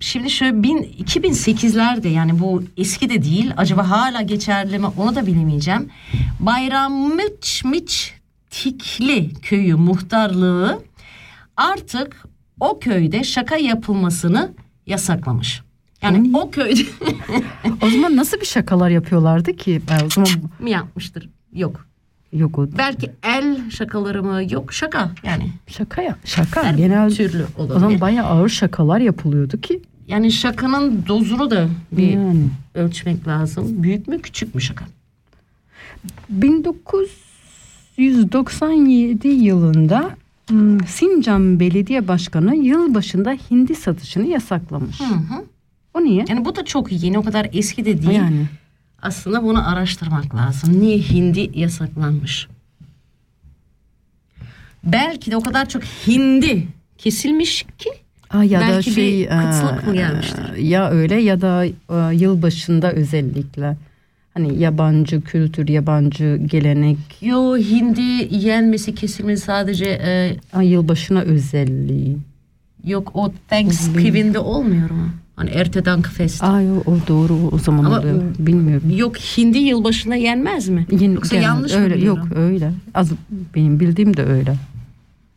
[0.00, 3.52] şimdi şöyle bin, 2008'lerde yani bu eski de değil.
[3.56, 5.88] Acaba hala geçerli mi onu da bilemeyeceğim.
[6.40, 8.14] Bayramıç Miç
[8.50, 10.82] Tikli köyü muhtarlığı
[11.56, 12.22] artık
[12.60, 14.52] o köyde şaka yapılmasını
[14.86, 15.62] yasaklamış.
[16.02, 16.80] Yani o köyde
[17.82, 19.82] o zaman nasıl bir şakalar yapıyorlardı ki?
[19.90, 21.28] Ben o zaman mi yapmıştır?
[21.52, 21.86] Yok.
[22.32, 24.42] yok o Belki el şakaları mı?
[24.50, 25.50] Yok şaka yani.
[25.66, 26.16] şaka ya.
[26.24, 27.80] Şaka Her genel türlü o olabilir.
[27.80, 29.82] zaman bayağı ağır şakalar yapılıyordu ki.
[30.08, 32.46] Yani şakanın dozunu da bir Yani.
[32.74, 33.82] ölçmek lazım.
[33.82, 34.84] Büyük mü küçük mü şaka?
[36.28, 40.10] 1997 yılında
[40.86, 45.00] Sincan Belediye Başkanı yılbaşında hindi satışını yasaklamış.
[45.00, 45.44] Hı hı.
[45.94, 46.24] O niye?
[46.28, 48.18] Yani bu da çok yeni o kadar eski de değil.
[48.18, 48.46] Yani
[49.02, 50.80] Aslında bunu araştırmak lazım.
[50.80, 52.48] Niye hindi yasaklanmış?
[54.84, 56.66] Belki de o kadar çok hindi
[56.98, 57.90] kesilmiş ki
[58.30, 60.56] Aa, ya da Belki bir şey kıtlık mı e, gelmiştir?
[60.56, 63.76] Ya öyle ya da e, yılbaşında özellikle
[64.34, 72.16] hani yabancı kültür, yabancı gelenek, yo hindi yenmesi kesilmesi sadece e, ay, yılbaşına özelliği.
[72.84, 75.08] yok o Thanksgiving'de olmuyor mu?
[75.36, 76.42] Hani Ertedankfest.
[76.44, 78.22] Ay o, o doğru o zaman Ama, oluyor.
[78.38, 78.92] Bilmiyorum.
[78.96, 80.86] Yok hindi yılbaşına yenmez mi?
[80.90, 82.28] Yeni- Yoksa genel- yanlış mı öyle, biliyorum?
[82.28, 82.72] Yok öyle.
[82.94, 83.12] Az
[83.54, 84.54] benim bildiğim de öyle.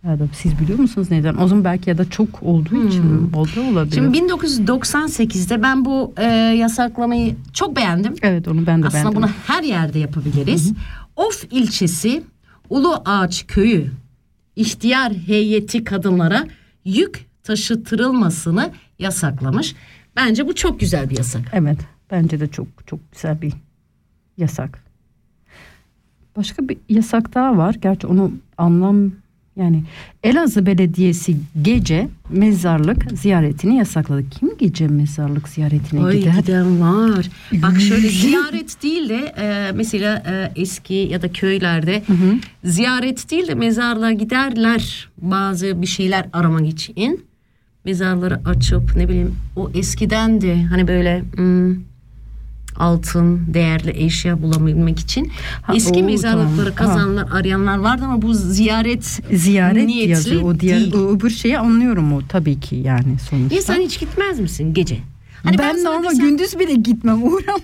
[0.07, 1.37] Ya da siz biliyor musunuz neden?
[1.37, 3.35] O zaman belki ya da çok olduğu için mi?
[3.35, 3.95] oldu olabilir.
[3.95, 6.23] Şimdi 1998'de ben bu e,
[6.57, 8.13] yasaklamayı çok beğendim.
[8.21, 9.21] evet onu ben de Aslında beğendim.
[9.21, 10.73] bunu her yerde yapabiliriz.
[11.15, 12.23] Of ilçesi
[12.69, 13.91] Ulu Ağaç köyü
[14.55, 16.47] ihtiyar heyeti kadınlara
[16.85, 19.75] yük taşıtırılmasını yasaklamış.
[20.15, 21.41] Bence bu çok güzel bir yasak.
[21.53, 21.77] Evet
[22.11, 23.53] bence de çok çok güzel bir
[24.37, 24.79] yasak.
[26.37, 27.73] Başka bir yasak daha var.
[27.81, 29.11] Gerçi onu anlam
[29.57, 29.83] yani
[30.23, 34.29] Elazığ Belediyesi gece mezarlık ziyaretini yasakladı.
[34.29, 36.33] Kim gece mezarlık ziyaretine Ay gider?
[36.39, 37.29] giden var.
[37.53, 42.03] Bak şöyle ziyaret değil de e, mesela e, eski ya da köylerde
[42.63, 47.25] ziyaret değil de mezarlığa giderler bazı bir şeyler aramak için.
[47.85, 51.75] Mezarları açıp ne bileyim o eskiden de hani böyle hmm,
[52.79, 56.91] altın değerli eşya bulabilmek için Ha, eski o, mezarlıkları tamam.
[56.91, 56.97] Ha.
[56.97, 60.41] kazanlar arayanlar vardı ama bu ziyaret Ziyaret niyetli yazıyor.
[60.41, 60.93] O diğer değil.
[60.93, 63.55] o öbür şeyi anlıyorum o tabii ki yani sonuçta.
[63.55, 64.97] Ya sen hiç gitmez misin gece?
[65.43, 67.61] Hani ben, sana normal desem- gündüz bile gitmem uğramam.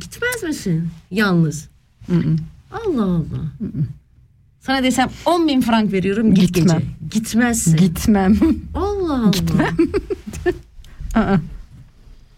[0.00, 1.68] Gitmez misin yalnız?
[2.72, 3.24] Allah Allah.
[4.60, 6.78] Sana desem 10 bin frank veriyorum git Gitmem.
[6.78, 6.88] gece.
[7.20, 7.76] Gitmezsin.
[7.76, 8.36] Gitmem.
[8.74, 9.68] Allah Allah.
[11.20, 11.36] Aa,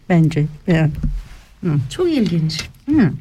[0.09, 0.91] Bence yani.
[1.89, 2.69] Çok ilginç.
[2.89, 3.11] Hı.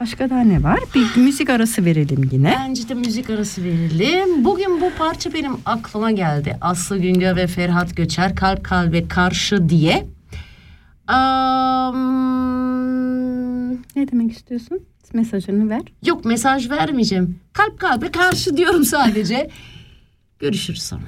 [0.00, 0.78] Başka daha ne var?
[0.94, 2.54] Bir müzik arası verelim yine.
[2.58, 4.44] Bence de müzik arası verelim.
[4.44, 6.58] Bugün bu parça benim aklıma geldi.
[6.60, 10.06] Aslı Güngör ve Ferhat Göçer Kalp Kalbe Karşı diye.
[12.04, 14.80] Am, Ne demek istiyorsun?
[15.12, 15.82] Mesajını ver.
[16.06, 17.38] yok mesaj vermeyeceğim.
[17.52, 19.50] Kalp kalbe karşı diyorum sadece.
[20.38, 21.02] Görüşürüz sonra.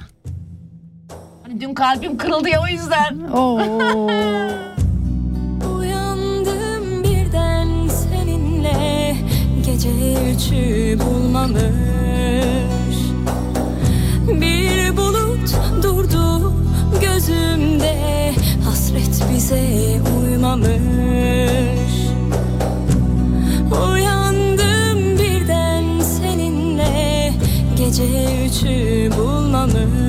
[1.47, 3.19] Hani dün kalbim kırıldı ya o yüzden.
[3.33, 4.09] Oo.
[10.35, 11.61] Üçü bulmamış.
[14.27, 15.49] Bir bulut
[15.83, 16.53] durdu
[17.01, 18.33] gözümde
[18.65, 19.65] Hasret bize
[20.21, 20.67] uymamış.
[23.71, 27.33] Uyandım birden seninle
[27.77, 28.03] Gece
[28.45, 30.06] üçü bulmamış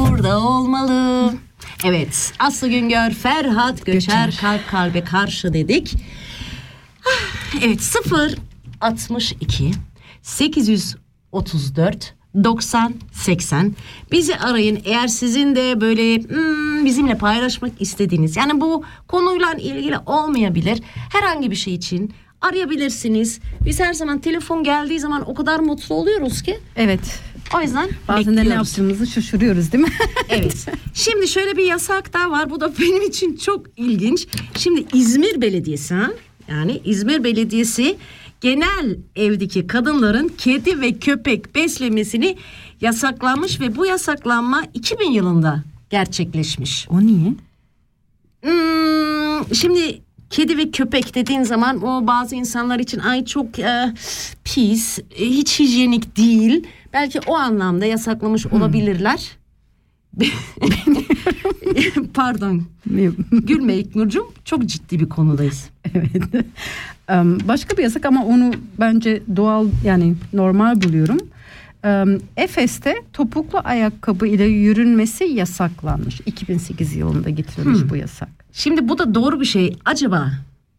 [0.00, 1.32] burada olmalı.
[1.84, 4.40] Evet Aslı Güngör, Ferhat Göçer, Göçer.
[4.40, 5.94] kalp kalbe karşı dedik.
[7.06, 8.34] Ah, Evet 0
[8.80, 9.70] 62
[10.22, 13.74] 834 90 80
[14.12, 20.82] bizi arayın eğer sizin de böyle hmm, bizimle paylaşmak istediğiniz yani bu konuyla ilgili olmayabilir
[21.12, 23.40] herhangi bir şey için arayabilirsiniz.
[23.64, 27.20] Biz her zaman telefon geldiği zaman o kadar mutlu oluyoruz ki Evet.
[27.54, 29.90] O yüzden Bazen de ne yaptığımızı şaşırıyoruz değil mi?
[30.28, 30.66] Evet.
[30.94, 32.50] Şimdi şöyle bir yasak daha var.
[32.50, 34.26] Bu da benim için çok ilginç.
[34.58, 36.10] Şimdi İzmir Belediyesi ha?
[36.48, 37.96] yani İzmir Belediyesi
[38.40, 42.36] genel evdeki kadınların kedi ve köpek beslemesini
[42.80, 46.86] yasaklamış ve bu yasaklanma 2000 yılında gerçekleşmiş.
[46.90, 47.32] o niye?
[48.42, 53.94] Hmm, şimdi kedi ve köpek dediğin zaman o bazı insanlar için ay çok e,
[54.44, 56.64] pis, e, hiç hijyenik değil.
[56.96, 59.30] Belki o anlamda yasaklamış olabilirler.
[62.14, 62.62] Pardon.
[63.32, 64.26] Gülme İknur'cum.
[64.44, 65.68] Çok ciddi bir konudayız.
[65.94, 66.22] evet.
[67.48, 71.18] Başka bir yasak ama onu bence doğal yani normal buluyorum.
[72.36, 76.20] Efes'te topuklu ayakkabı ile yürünmesi yasaklanmış.
[76.26, 78.28] 2008 yılında getirilmiş bu yasak.
[78.52, 79.76] Şimdi bu da doğru bir şey.
[79.84, 80.30] Acaba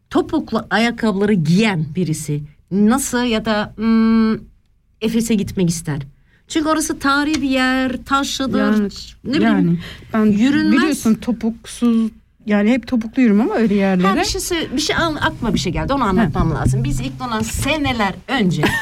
[0.09, 4.57] topuklu ayakkabıları giyen birisi nasıl ya da hmm,
[5.02, 6.00] Efes'e gitmek ister?
[6.48, 8.60] Çünkü orası tarihi bir yer, taşlıdır.
[8.60, 8.89] Yani,
[9.24, 9.43] ne bileyim.
[9.43, 9.78] yani
[10.14, 10.78] ben yürünmez.
[10.82, 12.12] biliyorsun topuksuz
[12.45, 14.08] yani hep topuklu yürüm ama öyle yerlere.
[14.08, 15.93] Ha, bir şey, bir şey aklıma bir şey geldi.
[15.93, 16.84] Onu anlatmam lazım.
[16.84, 18.64] Biz ilk olan seneler önce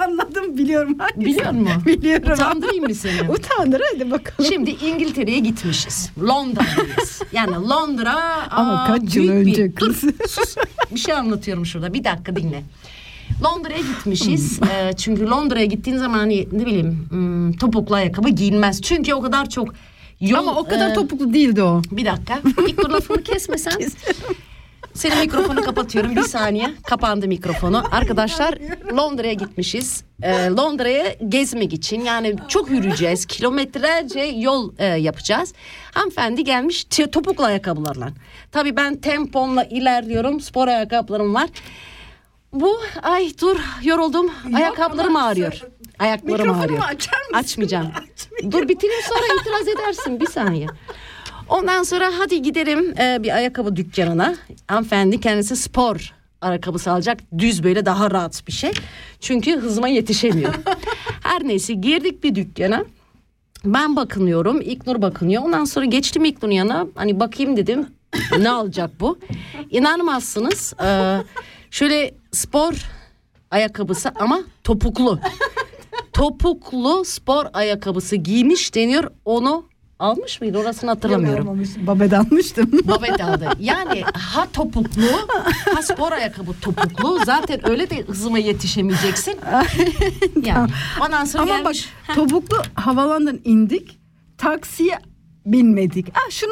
[0.00, 0.98] Anladım biliyorum.
[0.98, 1.20] hangisi.
[1.26, 1.82] biliyor musun?
[1.86, 2.32] Biliyorum.
[2.32, 3.30] Utandırayım mı seni?
[3.30, 4.50] Utandır hadi bakalım.
[4.52, 6.10] Şimdi İngiltere'ye gitmişiz.
[6.22, 7.22] Londra'dayız.
[7.32, 8.14] Yani Londra
[8.50, 10.02] Ama aa, kaç yıl büyük bir- önce kız?
[10.02, 10.56] Dur, sus.
[10.90, 11.94] Bir şey anlatıyorum şurada.
[11.94, 12.62] Bir dakika dinle.
[13.44, 14.60] Londra'ya gitmişiz.
[14.62, 18.82] Ee, çünkü Londra'ya gittiğin zaman hani ne bileyim hmm, topuklu ayakkabı giyilmez.
[18.82, 19.74] Çünkü o kadar çok
[20.20, 20.38] yol...
[20.38, 21.82] ama o kadar e, topuklu değildi o.
[21.90, 22.40] Bir dakika.
[22.68, 23.72] İlk dur lafımı kesmesen.
[24.94, 26.74] Senin mikrofonu kapatıyorum bir saniye.
[26.82, 27.82] Kapandı mikrofonu.
[27.92, 28.54] Arkadaşlar
[28.96, 30.04] Londra'ya gitmişiz.
[30.22, 33.26] Ee, Londra'ya gezmek için yani çok yürüyeceğiz.
[33.26, 35.52] Kilometrelerce yol e, yapacağız.
[35.94, 38.08] Hanımefendi gelmiş topuklu ayakkabılarla.
[38.52, 40.40] Tabii ben temponla ilerliyorum.
[40.40, 41.48] Spor ayakkabılarım var.
[42.52, 44.30] Bu ay dur yoruldum.
[44.54, 45.60] Ayakkabılarım ağrıyor.
[45.98, 46.78] Ayaklarım ağrıyor.
[46.84, 47.32] açar mısın?
[47.34, 47.90] Açmayacağım.
[48.50, 50.66] Dur bitireyim sonra itiraz edersin bir saniye.
[51.48, 54.34] Ondan sonra hadi gidelim e, bir ayakkabı dükkanına.
[54.68, 57.18] Hanımefendi kendisi spor ayakkabısı alacak.
[57.38, 58.72] Düz böyle daha rahat bir şey.
[59.20, 60.54] Çünkü hızıma yetişemiyor.
[61.22, 62.84] Her neyse girdik bir dükkana.
[63.64, 64.60] Ben bakınıyorum.
[64.60, 65.42] İknur bakınıyor.
[65.42, 66.86] Ondan sonra geçtim İknur'un yanına.
[66.94, 67.86] Hani bakayım dedim.
[68.38, 69.18] ne alacak bu?
[69.70, 70.74] İnanmazsınız.
[70.84, 71.18] e,
[71.70, 72.74] şöyle spor
[73.50, 75.20] ayakkabısı ama topuklu.
[76.12, 79.10] topuklu spor ayakkabısı giymiş deniyor.
[79.24, 79.64] Onu
[79.98, 80.58] almış mıydı?
[80.58, 81.62] Orasını hatırlamıyorum.
[81.86, 82.70] Babet almıştım.
[82.84, 83.48] Babet aldı.
[83.60, 85.02] Yani ha topuklu
[85.74, 87.18] ha spor ayakkabı topuklu.
[87.24, 89.34] Zaten öyle de hızıma yetişemeyeceksin.
[90.44, 90.70] Yani.
[91.06, 91.88] Ondan sonra Ama bak gelmiş.
[92.14, 93.98] topuklu havalandan indik.
[94.38, 94.98] Taksiye
[95.46, 96.06] binmedik.
[96.14, 96.50] Ah şunu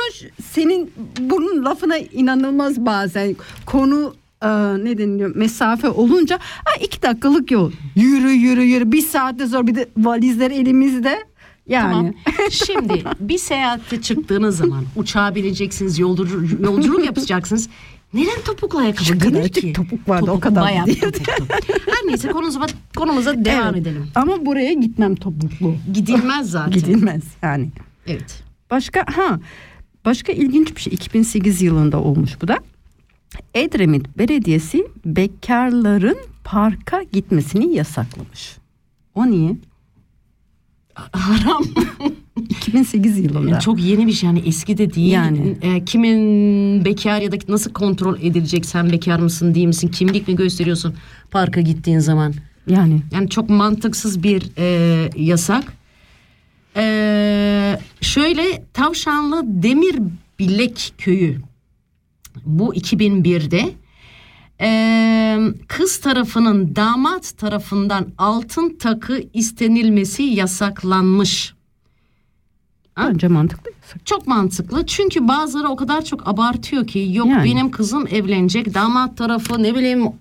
[0.53, 3.37] senin bunun lafına inanılmaz bazen
[3.67, 4.49] konu e,
[4.84, 9.74] ne deniliyor mesafe olunca ha iki dakikalık yol yürü yürü yürü bir saatte zor bir
[9.74, 11.24] de valizler elimizde
[11.68, 12.12] yani Tamam.
[12.51, 17.68] Şimdi bir seyahate çıktığınız zaman uçağa bineceksiniz, yolcu, yolculuk yapacaksınız.
[18.14, 19.72] Neden topuklu ayakkabı Şu ki?
[19.72, 21.45] topuk vardı, o kadar bayağı topuklu.
[21.87, 22.66] Her neyse konumuza,
[22.97, 23.76] konumuza devam Evet.
[23.87, 24.07] edelim.
[24.14, 26.72] ama buraya gitmem topuklu Gidilmez zaten.
[26.72, 27.68] gidilmez yani
[28.07, 28.43] Evet.
[28.70, 29.41] Başka ha
[30.05, 32.59] başka ilginç bir şey 2008 yılında olmuş bu da.
[33.55, 38.57] Edremit Belediyesi bekarların parka gitmesini yasaklamış.
[39.14, 39.57] O niye?
[40.95, 41.64] Haram.
[42.51, 43.51] 2008 yılında.
[43.51, 45.12] Yani çok yeni bir şey yani eski de değil.
[45.12, 45.57] Yani.
[45.62, 49.89] E, kimin bekar ya da nasıl kontrol edilecek sen bekar mısın değil misin?
[49.89, 50.95] Kimlik mi gösteriyorsun
[51.31, 52.35] parka gittiğin zaman?
[52.66, 55.64] Yani Yani çok mantıksız bir e, yasak.
[56.77, 59.97] E, şöyle Tavşanlı Demir
[60.39, 61.41] Bilek Köyü
[62.47, 63.74] bu 2001'de
[64.61, 65.38] e,
[65.68, 71.55] kız tarafının damat tarafından altın takı istenilmesi yasaklanmış.
[72.97, 73.70] Bence mantıklı.
[74.05, 77.44] Çok mantıklı çünkü bazıları o kadar çok abartıyor ki yok Yani.
[77.44, 80.12] benim kızım evlenecek damat tarafı ne bileyim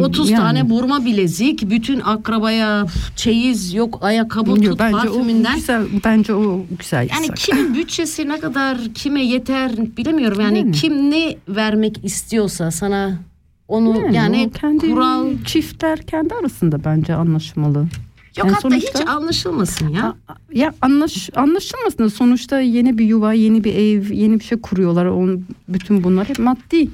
[0.00, 0.40] 30 Yani.
[0.40, 5.54] tane burma bilezik bütün akrabaya çeyiz yok ayakkabı Yok, tut bence o parfümünden.
[5.56, 7.36] güzel bence o güzel Yani yasak.
[7.36, 10.72] kimin bütçesi ne kadar kime yeter bilemiyorum yani, Yani.
[10.72, 13.18] kim ne vermek istiyorsa sana
[13.68, 17.78] onu yani, o kendi kural çiftler kendi arasında bence anlaşmalı.
[17.78, 17.88] Yok
[18.36, 20.14] Yani hatta sonuçta- hiç anlaşılmasın ya.
[20.52, 25.06] Ya anlaş, anlaşılmasın da sonuçta yeni bir yuva, yeni bir ev, yeni bir şey kuruyorlar.
[25.06, 26.88] Onun, bütün bunlar hep maddi.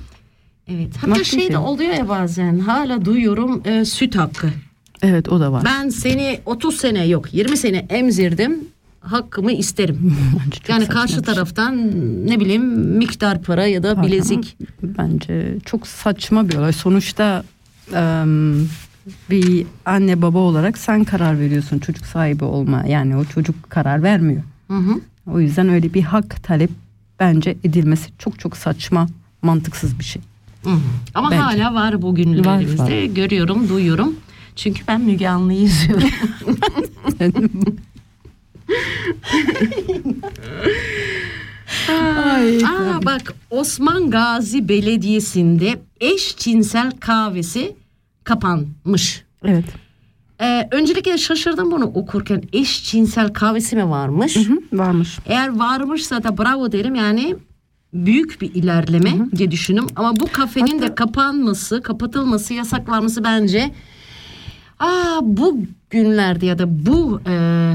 [0.69, 0.97] Evet.
[0.97, 4.51] Hatta Maddi şey de oluyor ya bazen hala duyuyorum e, süt hakkı.
[5.03, 5.63] Evet o da var.
[5.65, 8.69] Ben seni 30 sene yok 20 sene emzirdim
[9.01, 10.17] hakkımı isterim.
[10.69, 11.23] Yani karşı şey.
[11.23, 11.77] taraftan
[12.27, 12.65] ne bileyim
[12.97, 14.57] miktar para ya da bilezik.
[14.83, 16.73] Bence çok saçma bir olay.
[16.73, 17.45] Sonuçta
[17.95, 18.69] em,
[19.31, 22.85] bir anne baba olarak sen karar veriyorsun çocuk sahibi olma.
[22.87, 24.43] Yani o çocuk karar vermiyor.
[24.69, 25.01] Hı hı.
[25.33, 26.71] O yüzden öyle bir hak talep
[27.21, 29.07] bence edilmesi çok çok saçma,
[29.43, 30.23] mantıksız bir şey.
[30.65, 30.79] Hı hı.
[31.15, 31.43] Ama Bence.
[31.43, 33.03] hala var bugünlerimizde Var, var.
[33.05, 34.17] görüyorum duyuyorum.
[34.57, 36.09] Çünkü ben Müge Anlı'yı izliyorum.
[41.89, 47.77] Ay, Aa bak Osman Gazi Belediyesi'nde eşcinsel kahvesi
[48.25, 49.25] kapanmış.
[49.45, 49.65] evet.
[50.41, 54.37] Ee, öncelikle şaşırdım bunu okurken eşcinsel kahvesi mi varmış?
[54.37, 55.19] Hı, varmış.
[55.27, 57.37] Eğer varmışsa da bravo derim yani
[57.95, 59.87] büyük bir ilerleme diye düşündüm.
[59.97, 63.75] Ama bu kafenin de kapanması, kapatılması, yasaklanması bence
[64.79, 65.59] aa, bu
[65.91, 67.75] günlerde ya da bu e,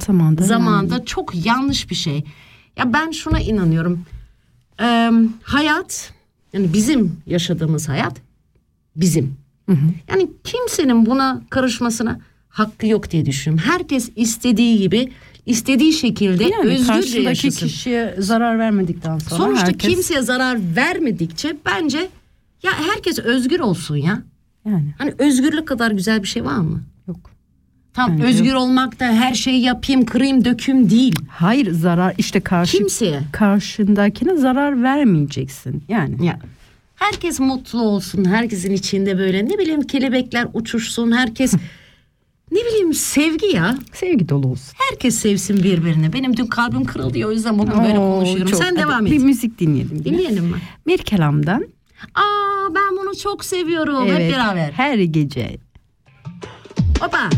[0.00, 0.42] Zamanda.
[0.42, 2.24] zamanda çok yanlış bir şey.
[2.76, 4.04] Ya ben şuna inanıyorum.
[4.80, 5.10] Ee,
[5.42, 6.12] hayat
[6.52, 8.16] yani bizim yaşadığımız hayat
[8.96, 9.36] bizim.
[10.08, 13.70] Yani kimsenin buna karışmasına hakkı yok diye düşünüyorum.
[13.72, 15.12] Herkes istediği gibi
[15.46, 17.66] istediği şekilde yani özgürce yaşasın.
[17.66, 22.08] kişiye zarar vermedikten sonra Sonuçta herkes kimseye zarar vermedikçe bence
[22.62, 24.22] ya herkes özgür olsun ya.
[24.66, 26.82] yani Hani özgürlük kadar güzel bir şey var mı?
[27.08, 27.30] yok.
[27.94, 31.14] Tam Bence özgür olmak da her şeyi yapayım, kırayım, döküm değil.
[31.28, 33.20] Hayır zarar işte karşı Kimseye.
[33.32, 35.84] karşındakine zarar vermeyeceksin.
[35.88, 36.38] Yani Ya
[36.94, 38.24] herkes mutlu olsun.
[38.24, 41.12] Herkesin içinde böyle ne bileyim kelebekler uçuşsun.
[41.12, 41.54] Herkes
[42.52, 43.78] ne bileyim sevgi ya.
[43.92, 44.74] sevgi dolu olsun.
[44.90, 46.12] Herkes sevsin birbirini.
[46.12, 48.46] Benim dün kalbim kırıldı ya o yüzden bugün böyle Oo, konuşuyorum.
[48.46, 49.22] çok- Sen Hadi devam Bir et.
[49.22, 50.04] müzik dinleyelim.
[50.04, 50.56] Dinleyelim mi?
[50.86, 51.64] Mirkelam'dan.
[52.14, 54.06] Aa ben bunu çok seviyorum.
[54.08, 54.72] Hep beraber.
[54.72, 55.56] Her gece.
[57.00, 57.30] Hopa.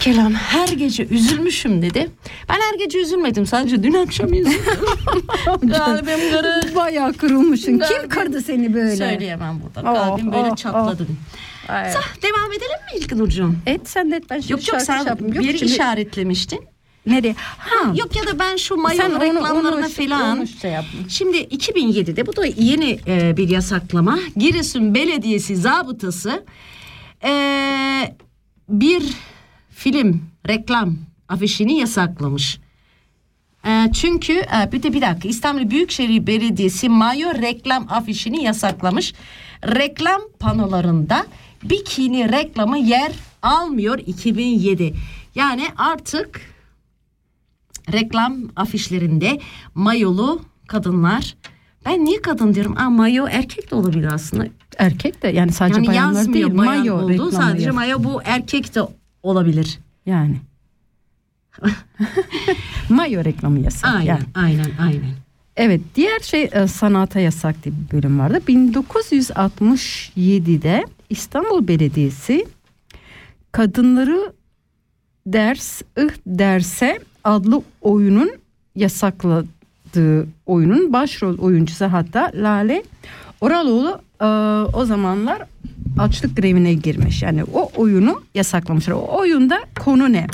[0.00, 2.10] Kelam her gece üzülmüşüm dedi.
[2.48, 4.60] Ben her gece üzülmedim sadece dün akşam üzüldüm.
[5.72, 6.76] Kalbim kırık.
[6.76, 7.66] Bayağı kırılmışsın.
[7.66, 8.96] Kim Kalbim- kırdı seni böyle?
[8.96, 9.90] Söyleyemem burada.
[9.90, 11.06] Oh, Kalbim böyle oh, çatladı.
[11.68, 11.90] Ay.
[11.90, 13.58] Sah, devam edelim mi İlknur'cum?
[13.66, 15.32] Et sen de et ben şimdi Yok yok sen yapayım.
[15.32, 16.60] bir Yok, yeri şimdi- işaretlemiştin.
[17.06, 17.34] Nereye?
[17.58, 17.92] Ha.
[17.96, 20.38] Yok ya da ben şu Sen mayon onu- reklamlarına onu- falan.
[20.38, 21.00] onu şey yapma.
[21.08, 24.18] Şimdi 2007'de bu da yeni e, bir yasaklama.
[24.36, 26.44] Giresun Belediyesi zabıtası
[27.24, 27.32] e,
[28.68, 29.02] bir
[29.80, 30.96] film reklam
[31.28, 32.60] afişini yasaklamış.
[33.66, 39.14] E, çünkü e, bir de bir dakika İstanbul Büyükşehir Belediyesi mayo reklam afişini yasaklamış.
[39.64, 41.26] Reklam panolarında
[41.62, 43.12] bikini reklamı yer
[43.42, 44.94] almıyor 2007.
[45.34, 46.40] Yani artık
[47.92, 49.40] reklam afişlerinde
[49.74, 51.36] mayolu kadınlar
[51.86, 52.76] ben niye kadın diyorum?
[52.78, 54.46] Aa, mayo erkek de olabilir aslında.
[54.78, 56.58] Erkek de yani sadece Yani bayanlar yazmıyor değil.
[56.58, 58.80] bayan Mayo olduğu sadece yaz- mayo bu erkek de
[59.22, 59.78] olabilir.
[60.06, 60.36] Yani.
[62.88, 63.94] Mayo reklamı yasak.
[63.94, 64.22] Aynen yani.
[64.34, 65.02] aynen aynen.
[65.56, 68.40] Evet diğer şey e, sanata yasak diye bir bölüm vardı.
[68.48, 72.46] 1967'de İstanbul Belediyesi
[73.52, 74.32] kadınları
[75.26, 78.30] ders ıh derse adlı oyunun
[78.76, 82.82] yasakladığı oyunun başrol oyuncusu hatta Lale
[83.40, 84.24] Oraloğlu e,
[84.76, 85.42] o zamanlar
[85.98, 87.22] açlık grevine girmiş.
[87.22, 88.94] Yani o oyunu yasaklamışlar.
[88.94, 90.26] O oyunda konu ne?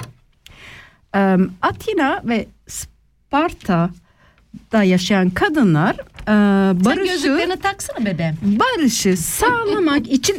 [1.16, 5.96] E, Atina ve Sparta'da yaşayan kadınlar e,
[6.26, 8.36] Sen barışı gözlüklerini taksana bebeğim.
[8.42, 10.36] barışı sağlamak için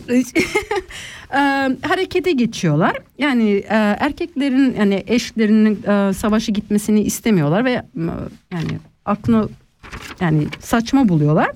[1.33, 1.37] e,
[1.87, 2.97] harekete geçiyorlar.
[3.17, 7.81] Yani e, erkeklerin yani eşlerinin e, savaşa gitmesini istemiyorlar ve e,
[8.53, 9.49] yani aklını
[10.21, 11.47] yani saçma buluyorlar.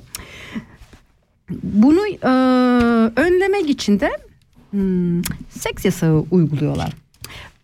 [1.64, 2.28] Bunu e,
[3.22, 4.10] önlemek için de
[4.72, 6.94] hmm, seks yasağı uyguluyorlar.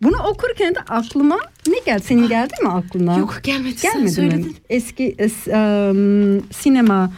[0.02, 2.02] Bunu okurken de aklıma ne geldi?
[2.04, 3.18] Senin geldi mi aklına?
[3.18, 4.14] Yok gelmedi, sen Gelmedi mi?
[4.14, 4.56] söyledin.
[4.70, 7.12] Eski es- em, sinema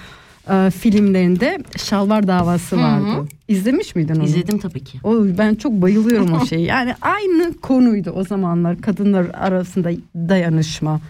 [0.50, 2.84] e, filmlerinde şalvar davası Hı hı.
[2.84, 3.28] vardı.
[3.48, 4.24] İzlemiş miydin onu?
[4.24, 4.98] İzledim tabii ki.
[5.04, 6.66] O ben çok bayılıyorum o şeyi.
[6.66, 11.00] Yani aynı konuydu o zamanlar kadınlar arasında dayanışma.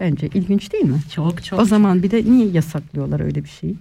[0.00, 1.00] Bence ilginç değil mi?
[1.14, 1.60] Çok çok.
[1.60, 3.74] O zaman bir de niye yasaklıyorlar öyle bir şeyi?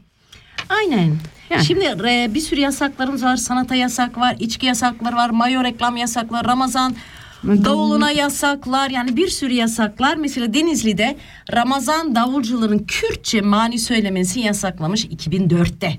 [0.69, 1.15] Aynen.
[1.49, 1.65] Yani.
[1.65, 3.35] Şimdi e, bir sürü yasaklarımız var.
[3.35, 6.95] Sanata yasak var, içki yasakları var, mayo reklam yasakları, Ramazan
[7.43, 8.89] davuluna yasaklar.
[8.89, 10.15] Yani bir sürü yasaklar.
[10.15, 11.17] Mesela Denizli'de
[11.53, 15.97] Ramazan davulcuların Kürtçe mani söylemesi yasaklamış 2004'te.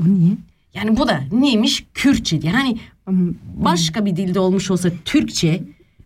[0.00, 0.36] O niye?
[0.74, 1.84] Yani bu da neymiş?
[1.94, 2.52] Kürtçe diye.
[2.52, 2.78] Hani
[3.56, 5.62] başka bir dilde olmuş olsa Türkçe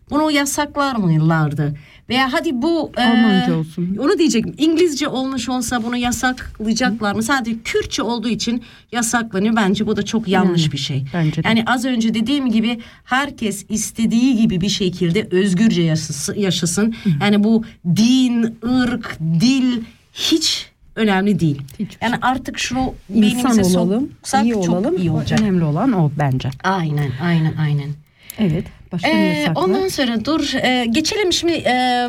[0.09, 1.75] bunu yasaklar mıylardı?
[2.09, 3.97] Veya hadi bu e, Almanca olsun.
[3.99, 4.55] Onu diyecektim.
[4.57, 7.23] İngilizce olmuş olsa bunu yasaklayacaklar mı?
[7.23, 9.55] Sadece Kürtçe olduğu için yasaklanıyor.
[9.55, 11.05] Bence bu da çok yanlış Yani, bir şey.
[11.13, 11.47] bence de.
[11.47, 16.35] Yani az önce dediğim gibi herkes istediği gibi bir şekilde özgürce yaşasın.
[16.35, 16.95] yaşasın.
[17.21, 17.63] Yani bu
[17.95, 19.81] din, ırk, dil
[20.13, 21.61] hiç önemli değil.
[21.79, 24.09] Hiçbir yani artık şunu İnsan olalım,
[24.43, 24.97] iyi çok olalım.
[24.97, 25.41] iyi olacak.
[25.41, 26.49] Önemli olan o bence.
[26.63, 27.89] Aynen aynen aynen.
[28.37, 28.65] Evet.
[28.93, 29.63] Başka Ee, yasak var.
[29.63, 32.07] ondan sonra dur e, geçelim şimdi e,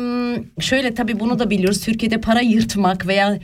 [0.59, 3.39] şöyle tabii bunu da biliyoruz Türkiye'de para yırtmak veya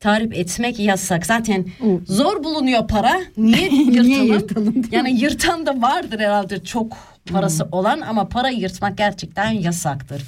[0.00, 1.64] tarif etmek yasak zaten
[2.06, 4.88] zor bulunuyor para niye yırtalım, yırtalım, değil mi?
[4.92, 6.96] yani yırtan da vardır herhalde çok
[7.32, 7.72] parası Hmm.
[7.72, 10.22] olan ama para yırtmak gerçekten yasaktır.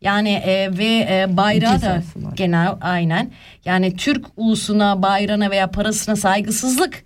[0.00, 2.32] Yani e, ve e, bayrağı da var.
[2.36, 3.30] genel aynen
[3.64, 7.04] yani Türk ulusuna bayrağına veya parasına saygısızlık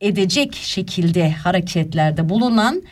[0.00, 2.82] edecek şekilde hareketlerde bulunan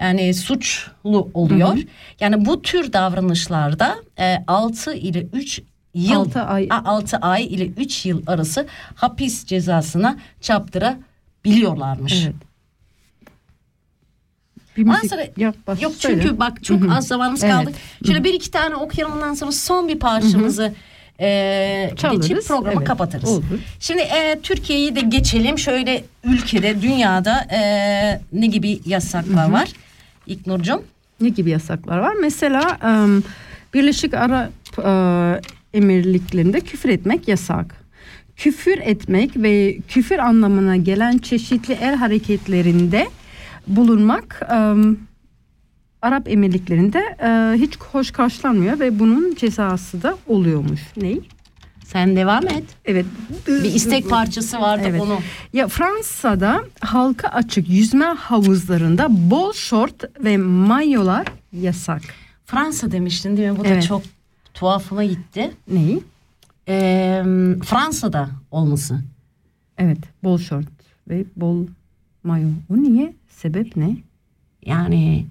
[0.00, 1.78] yani suçlu oluyor.
[2.20, 5.62] Yani bu tür davranışlarda e, 6 ile 3
[5.94, 6.68] yıl Altı ay.
[6.70, 12.24] 6 ay ile 3 yıl arası hapis cezasına çarptırabiliyorlarmış.
[12.24, 12.34] Evet.
[14.76, 16.22] Bir Ondan sonra yap, baş- yok söyle.
[16.22, 17.52] çünkü bak çok az zamanımız Evet.
[17.54, 17.72] kaldı.
[18.06, 20.74] Şöyle bir iki tane okuyalım ondan sonra son bir parçamızı
[21.22, 23.30] e, Çalarız, geçip programı evet, kapatırız.
[23.30, 23.44] olur.
[23.80, 25.58] Şimdi e, Türkiye'yi de geçelim.
[25.58, 27.60] Şöyle ülkede, dünyada e,
[28.32, 29.68] ne gibi yasaklar var?
[30.26, 30.82] İlknur'cum.
[31.20, 32.14] Ne gibi yasaklar var?
[32.20, 33.22] Mesela em,
[33.74, 34.50] Birleşik Arap
[34.84, 37.82] e, Emirlikleri'nde küfür etmek yasak.
[38.36, 43.08] Küfür etmek ve küfür anlamına gelen çeşitli el hareketlerinde
[43.66, 44.96] bulunmak em,
[46.02, 50.80] Arap Emirlikleri'nde e, hiç hoş karşılanmıyor ve bunun cezası da oluyormuş.
[50.96, 51.20] Ney?
[51.84, 52.64] Sen devam et.
[52.84, 53.06] Evet.
[53.48, 55.00] Bir istek parçası vardı Evet.
[55.00, 55.18] onu.
[55.52, 62.02] Ya Fransa'da halka açık yüzme havuzlarında bol şort ve mayolar yasak.
[62.44, 63.58] Fransa demiştin değil mi?
[63.58, 63.86] Bu da Evet.
[63.88, 64.02] çok
[64.54, 65.50] tuhafıma gitti.
[65.68, 66.02] Neyi?
[66.68, 67.22] E,
[67.64, 69.00] Fransa'da olması.
[69.78, 70.66] Evet, bol şort
[71.08, 71.66] ve bol
[72.24, 72.48] mayo.
[72.70, 73.12] O niye?
[73.30, 73.96] Sebep ne?
[74.66, 75.26] Yani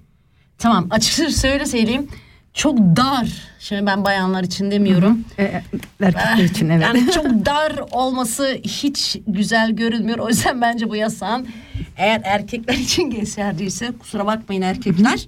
[0.62, 2.08] Tamam açıkçası söyle söyleyeyim.
[2.54, 3.28] Çok dar.
[3.58, 5.24] Şimdi ben bayanlar için demiyorum.
[5.38, 5.62] E,
[6.00, 6.82] erkekler için evet.
[6.82, 10.18] Yani çok dar olması hiç güzel görünmüyor.
[10.18, 11.46] O yüzden bence bu yasağın
[11.96, 15.26] eğer erkekler için geçerliyse kusura bakmayın erkekler.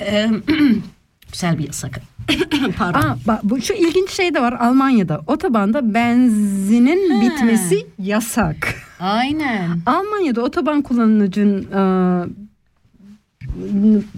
[0.00, 0.28] Ee,
[1.32, 2.00] güzel bir yasak.
[2.78, 3.00] Pardon.
[3.00, 8.74] Aa, bak, bu şu ilginç şey de var Almanya'da otobanda benzinin bitmesi yasak.
[9.00, 9.80] Aynen.
[9.86, 11.80] Almanya'da otoban kullanıcının e,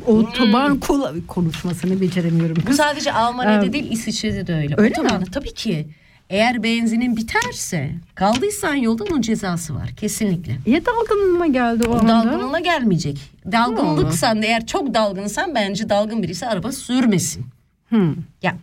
[0.06, 2.56] otoban kula- konuşmasını beceremiyorum.
[2.68, 4.74] Bu sadece Almanya'da Ee, değil İsviçre'de de öyle.
[4.78, 5.30] öyle Otobanda mi?
[5.32, 5.88] Tabii ki.
[6.30, 10.58] Eğer benzinin biterse kaldıysan yolda onun cezası var kesinlikle.
[10.66, 12.08] Ya dalgınlığıma geldi o anda.
[12.08, 13.18] Dalgınlığına gelmeyecek.
[13.52, 17.46] Dalgınlıksan eğer çok dalgınsan bence dalgın birisi araba sürmesin.
[17.88, 18.14] Hmm.
[18.42, 18.56] Ya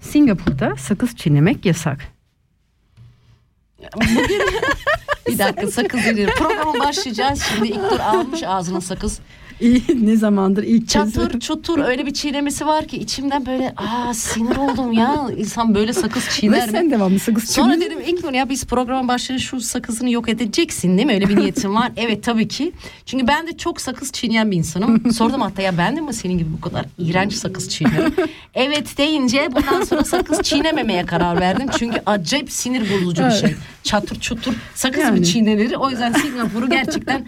[0.00, 1.98] Singapur'da sakız çiğnemek yasak.
[5.28, 6.26] bir dakika sakız denir.
[6.30, 7.42] Programa başlayacağız.
[7.42, 9.20] Şimdi ilk dur almış ağzına sakız.
[9.60, 11.14] İyi, ne zamandır ilk kez.
[11.14, 15.26] Çatır çutur öyle bir çiğnemesi var ki içimden böyle aa sinir oldum ya.
[15.36, 16.72] İnsan böyle sakız Ve çiğner mi?
[16.72, 18.00] sen devamlı sakız Sonra çiğniyorsun.
[18.00, 21.12] dedim ilk ya biz programa başlayınca şu sakızını yok edeceksin değil mi?
[21.14, 21.92] Öyle bir niyetim var.
[21.96, 22.72] Evet tabii ki.
[23.06, 25.12] Çünkü ben de çok sakız çiğneyen bir insanım.
[25.12, 28.14] Sordum hatta ya ben de mi senin gibi bu kadar iğrenç sakız çiğniyorum?
[28.54, 31.66] evet deyince bundan sonra sakız çiğnememeye karar verdim.
[31.78, 33.54] Çünkü acayip sinir bozucu bir şey.
[33.82, 35.18] Çatır çutur sakız Yani.
[35.18, 35.74] mı çiğnenir?
[35.74, 37.24] O yüzden Singapur'u gerçekten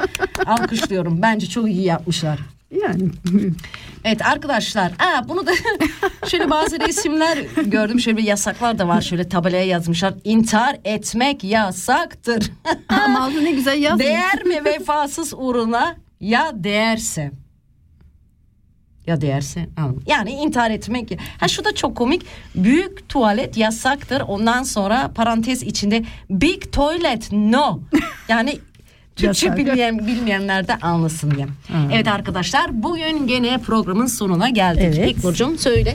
[0.46, 1.22] alkışlıyorum.
[1.22, 2.25] Bence çok iyi yapmışlar.
[2.70, 3.10] Yani
[4.04, 5.50] Evet arkadaşlar aa, bunu da
[6.28, 12.50] şöyle bazı resimler gördüm şöyle bir yasaklar da var şöyle tabelaya yazmışlar intihar etmek yasaktır.
[12.88, 14.06] ama ne güzel yazmış.
[14.06, 17.30] Değer mi vefasız uğruna ya değerse?
[19.06, 20.02] Ya değerse anladım.
[20.06, 21.18] Yani intihar etmek.
[21.40, 22.22] Ha şu da çok komik.
[22.54, 24.20] Büyük tuvalet yasaktır.
[24.20, 27.80] Ondan sonra parantez içinde big toilet no.
[28.28, 28.58] Yani
[29.16, 29.58] Türkçe Yasak.
[29.58, 31.46] bilmeyen, bilmeyenler de anlasın diye.
[31.92, 34.82] Evet arkadaşlar bugün gene programın sonuna geldik.
[34.98, 35.16] Evet.
[35.16, 35.94] İlknur'cum söyle.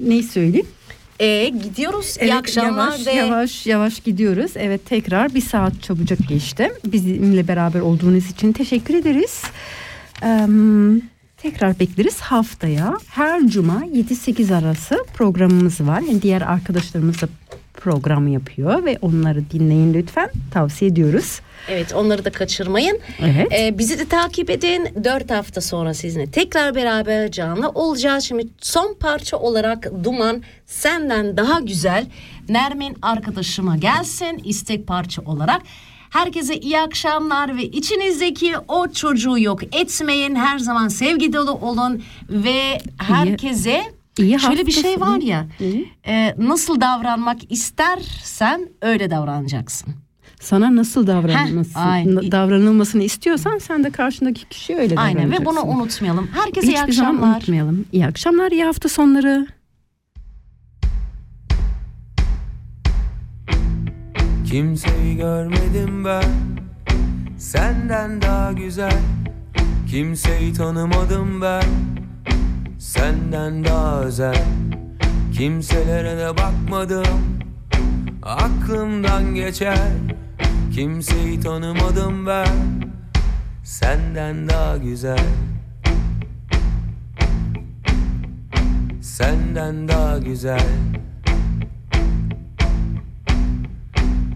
[0.00, 0.66] Neyi söyleyeyim?
[1.20, 2.16] Ee, gidiyoruz.
[2.16, 4.50] İyi Evet, akşamlar yavaş, ve yavaş yavaş gidiyoruz.
[4.54, 6.72] Evet tekrar bir saat çabucak geçti.
[6.84, 9.42] Bizimle beraber olduğunuz için teşekkür ederiz.
[10.22, 10.46] Eee,
[11.36, 12.94] tekrar bekleriz haftaya.
[13.08, 16.00] Her cuma 7-8 arası programımız var.
[16.00, 17.28] Yani diğer arkadaşlarımız da
[17.76, 20.30] program yapıyor ve onları dinleyin lütfen.
[20.52, 21.40] Tavsiye ediyoruz.
[21.68, 22.98] Evet onları da kaçırmayın.
[23.20, 23.52] Evet.
[23.52, 24.88] Ee, bizi de takip edin.
[25.04, 28.24] Dört hafta sonra sizinle tekrar beraber canlı olacağız.
[28.24, 32.06] Şimdi son parça olarak Duman senden daha güzel
[32.48, 35.62] Nermin arkadaşıma gelsin istek parça olarak.
[36.10, 40.34] Herkese iyi akşamlar ve içinizdeki o çocuğu yok etmeyin.
[40.34, 45.88] Her zaman sevgi dolu olun ve herkese iyi şöyle bir şey var ya İyi.
[46.06, 49.94] e, nasıl davranmak istersen öyle davranacaksın.
[50.40, 52.32] Sana nasıl davranılması, Heh, aynen.
[52.32, 55.46] davranılmasını istiyorsan sen de karşındaki kişiye öyle Aynen ve davranacaksın.
[55.66, 56.28] bunu unutmayalım.
[56.32, 57.36] Herkese iyi Hiçbir zaman akşamlar.
[57.36, 57.84] unutmayalım.
[57.92, 59.46] İyi akşamlar, iyi hafta sonları.
[64.46, 66.24] Kimseyi görmedim ben
[67.38, 68.98] Senden daha güzel
[69.90, 71.62] Kimseyi tanımadım ben
[72.96, 74.44] Senden daha özel.
[75.34, 77.38] Kimselere de bakmadım.
[78.22, 79.88] Aklımdan geçer.
[80.74, 82.48] Kimseyi tanımadım ben.
[83.64, 85.26] Senden daha güzel.
[89.00, 90.68] Senden daha güzel.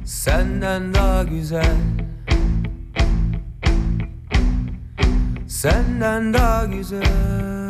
[0.05, 1.77] Senden daha güzel.
[5.47, 7.70] Senden daha güzel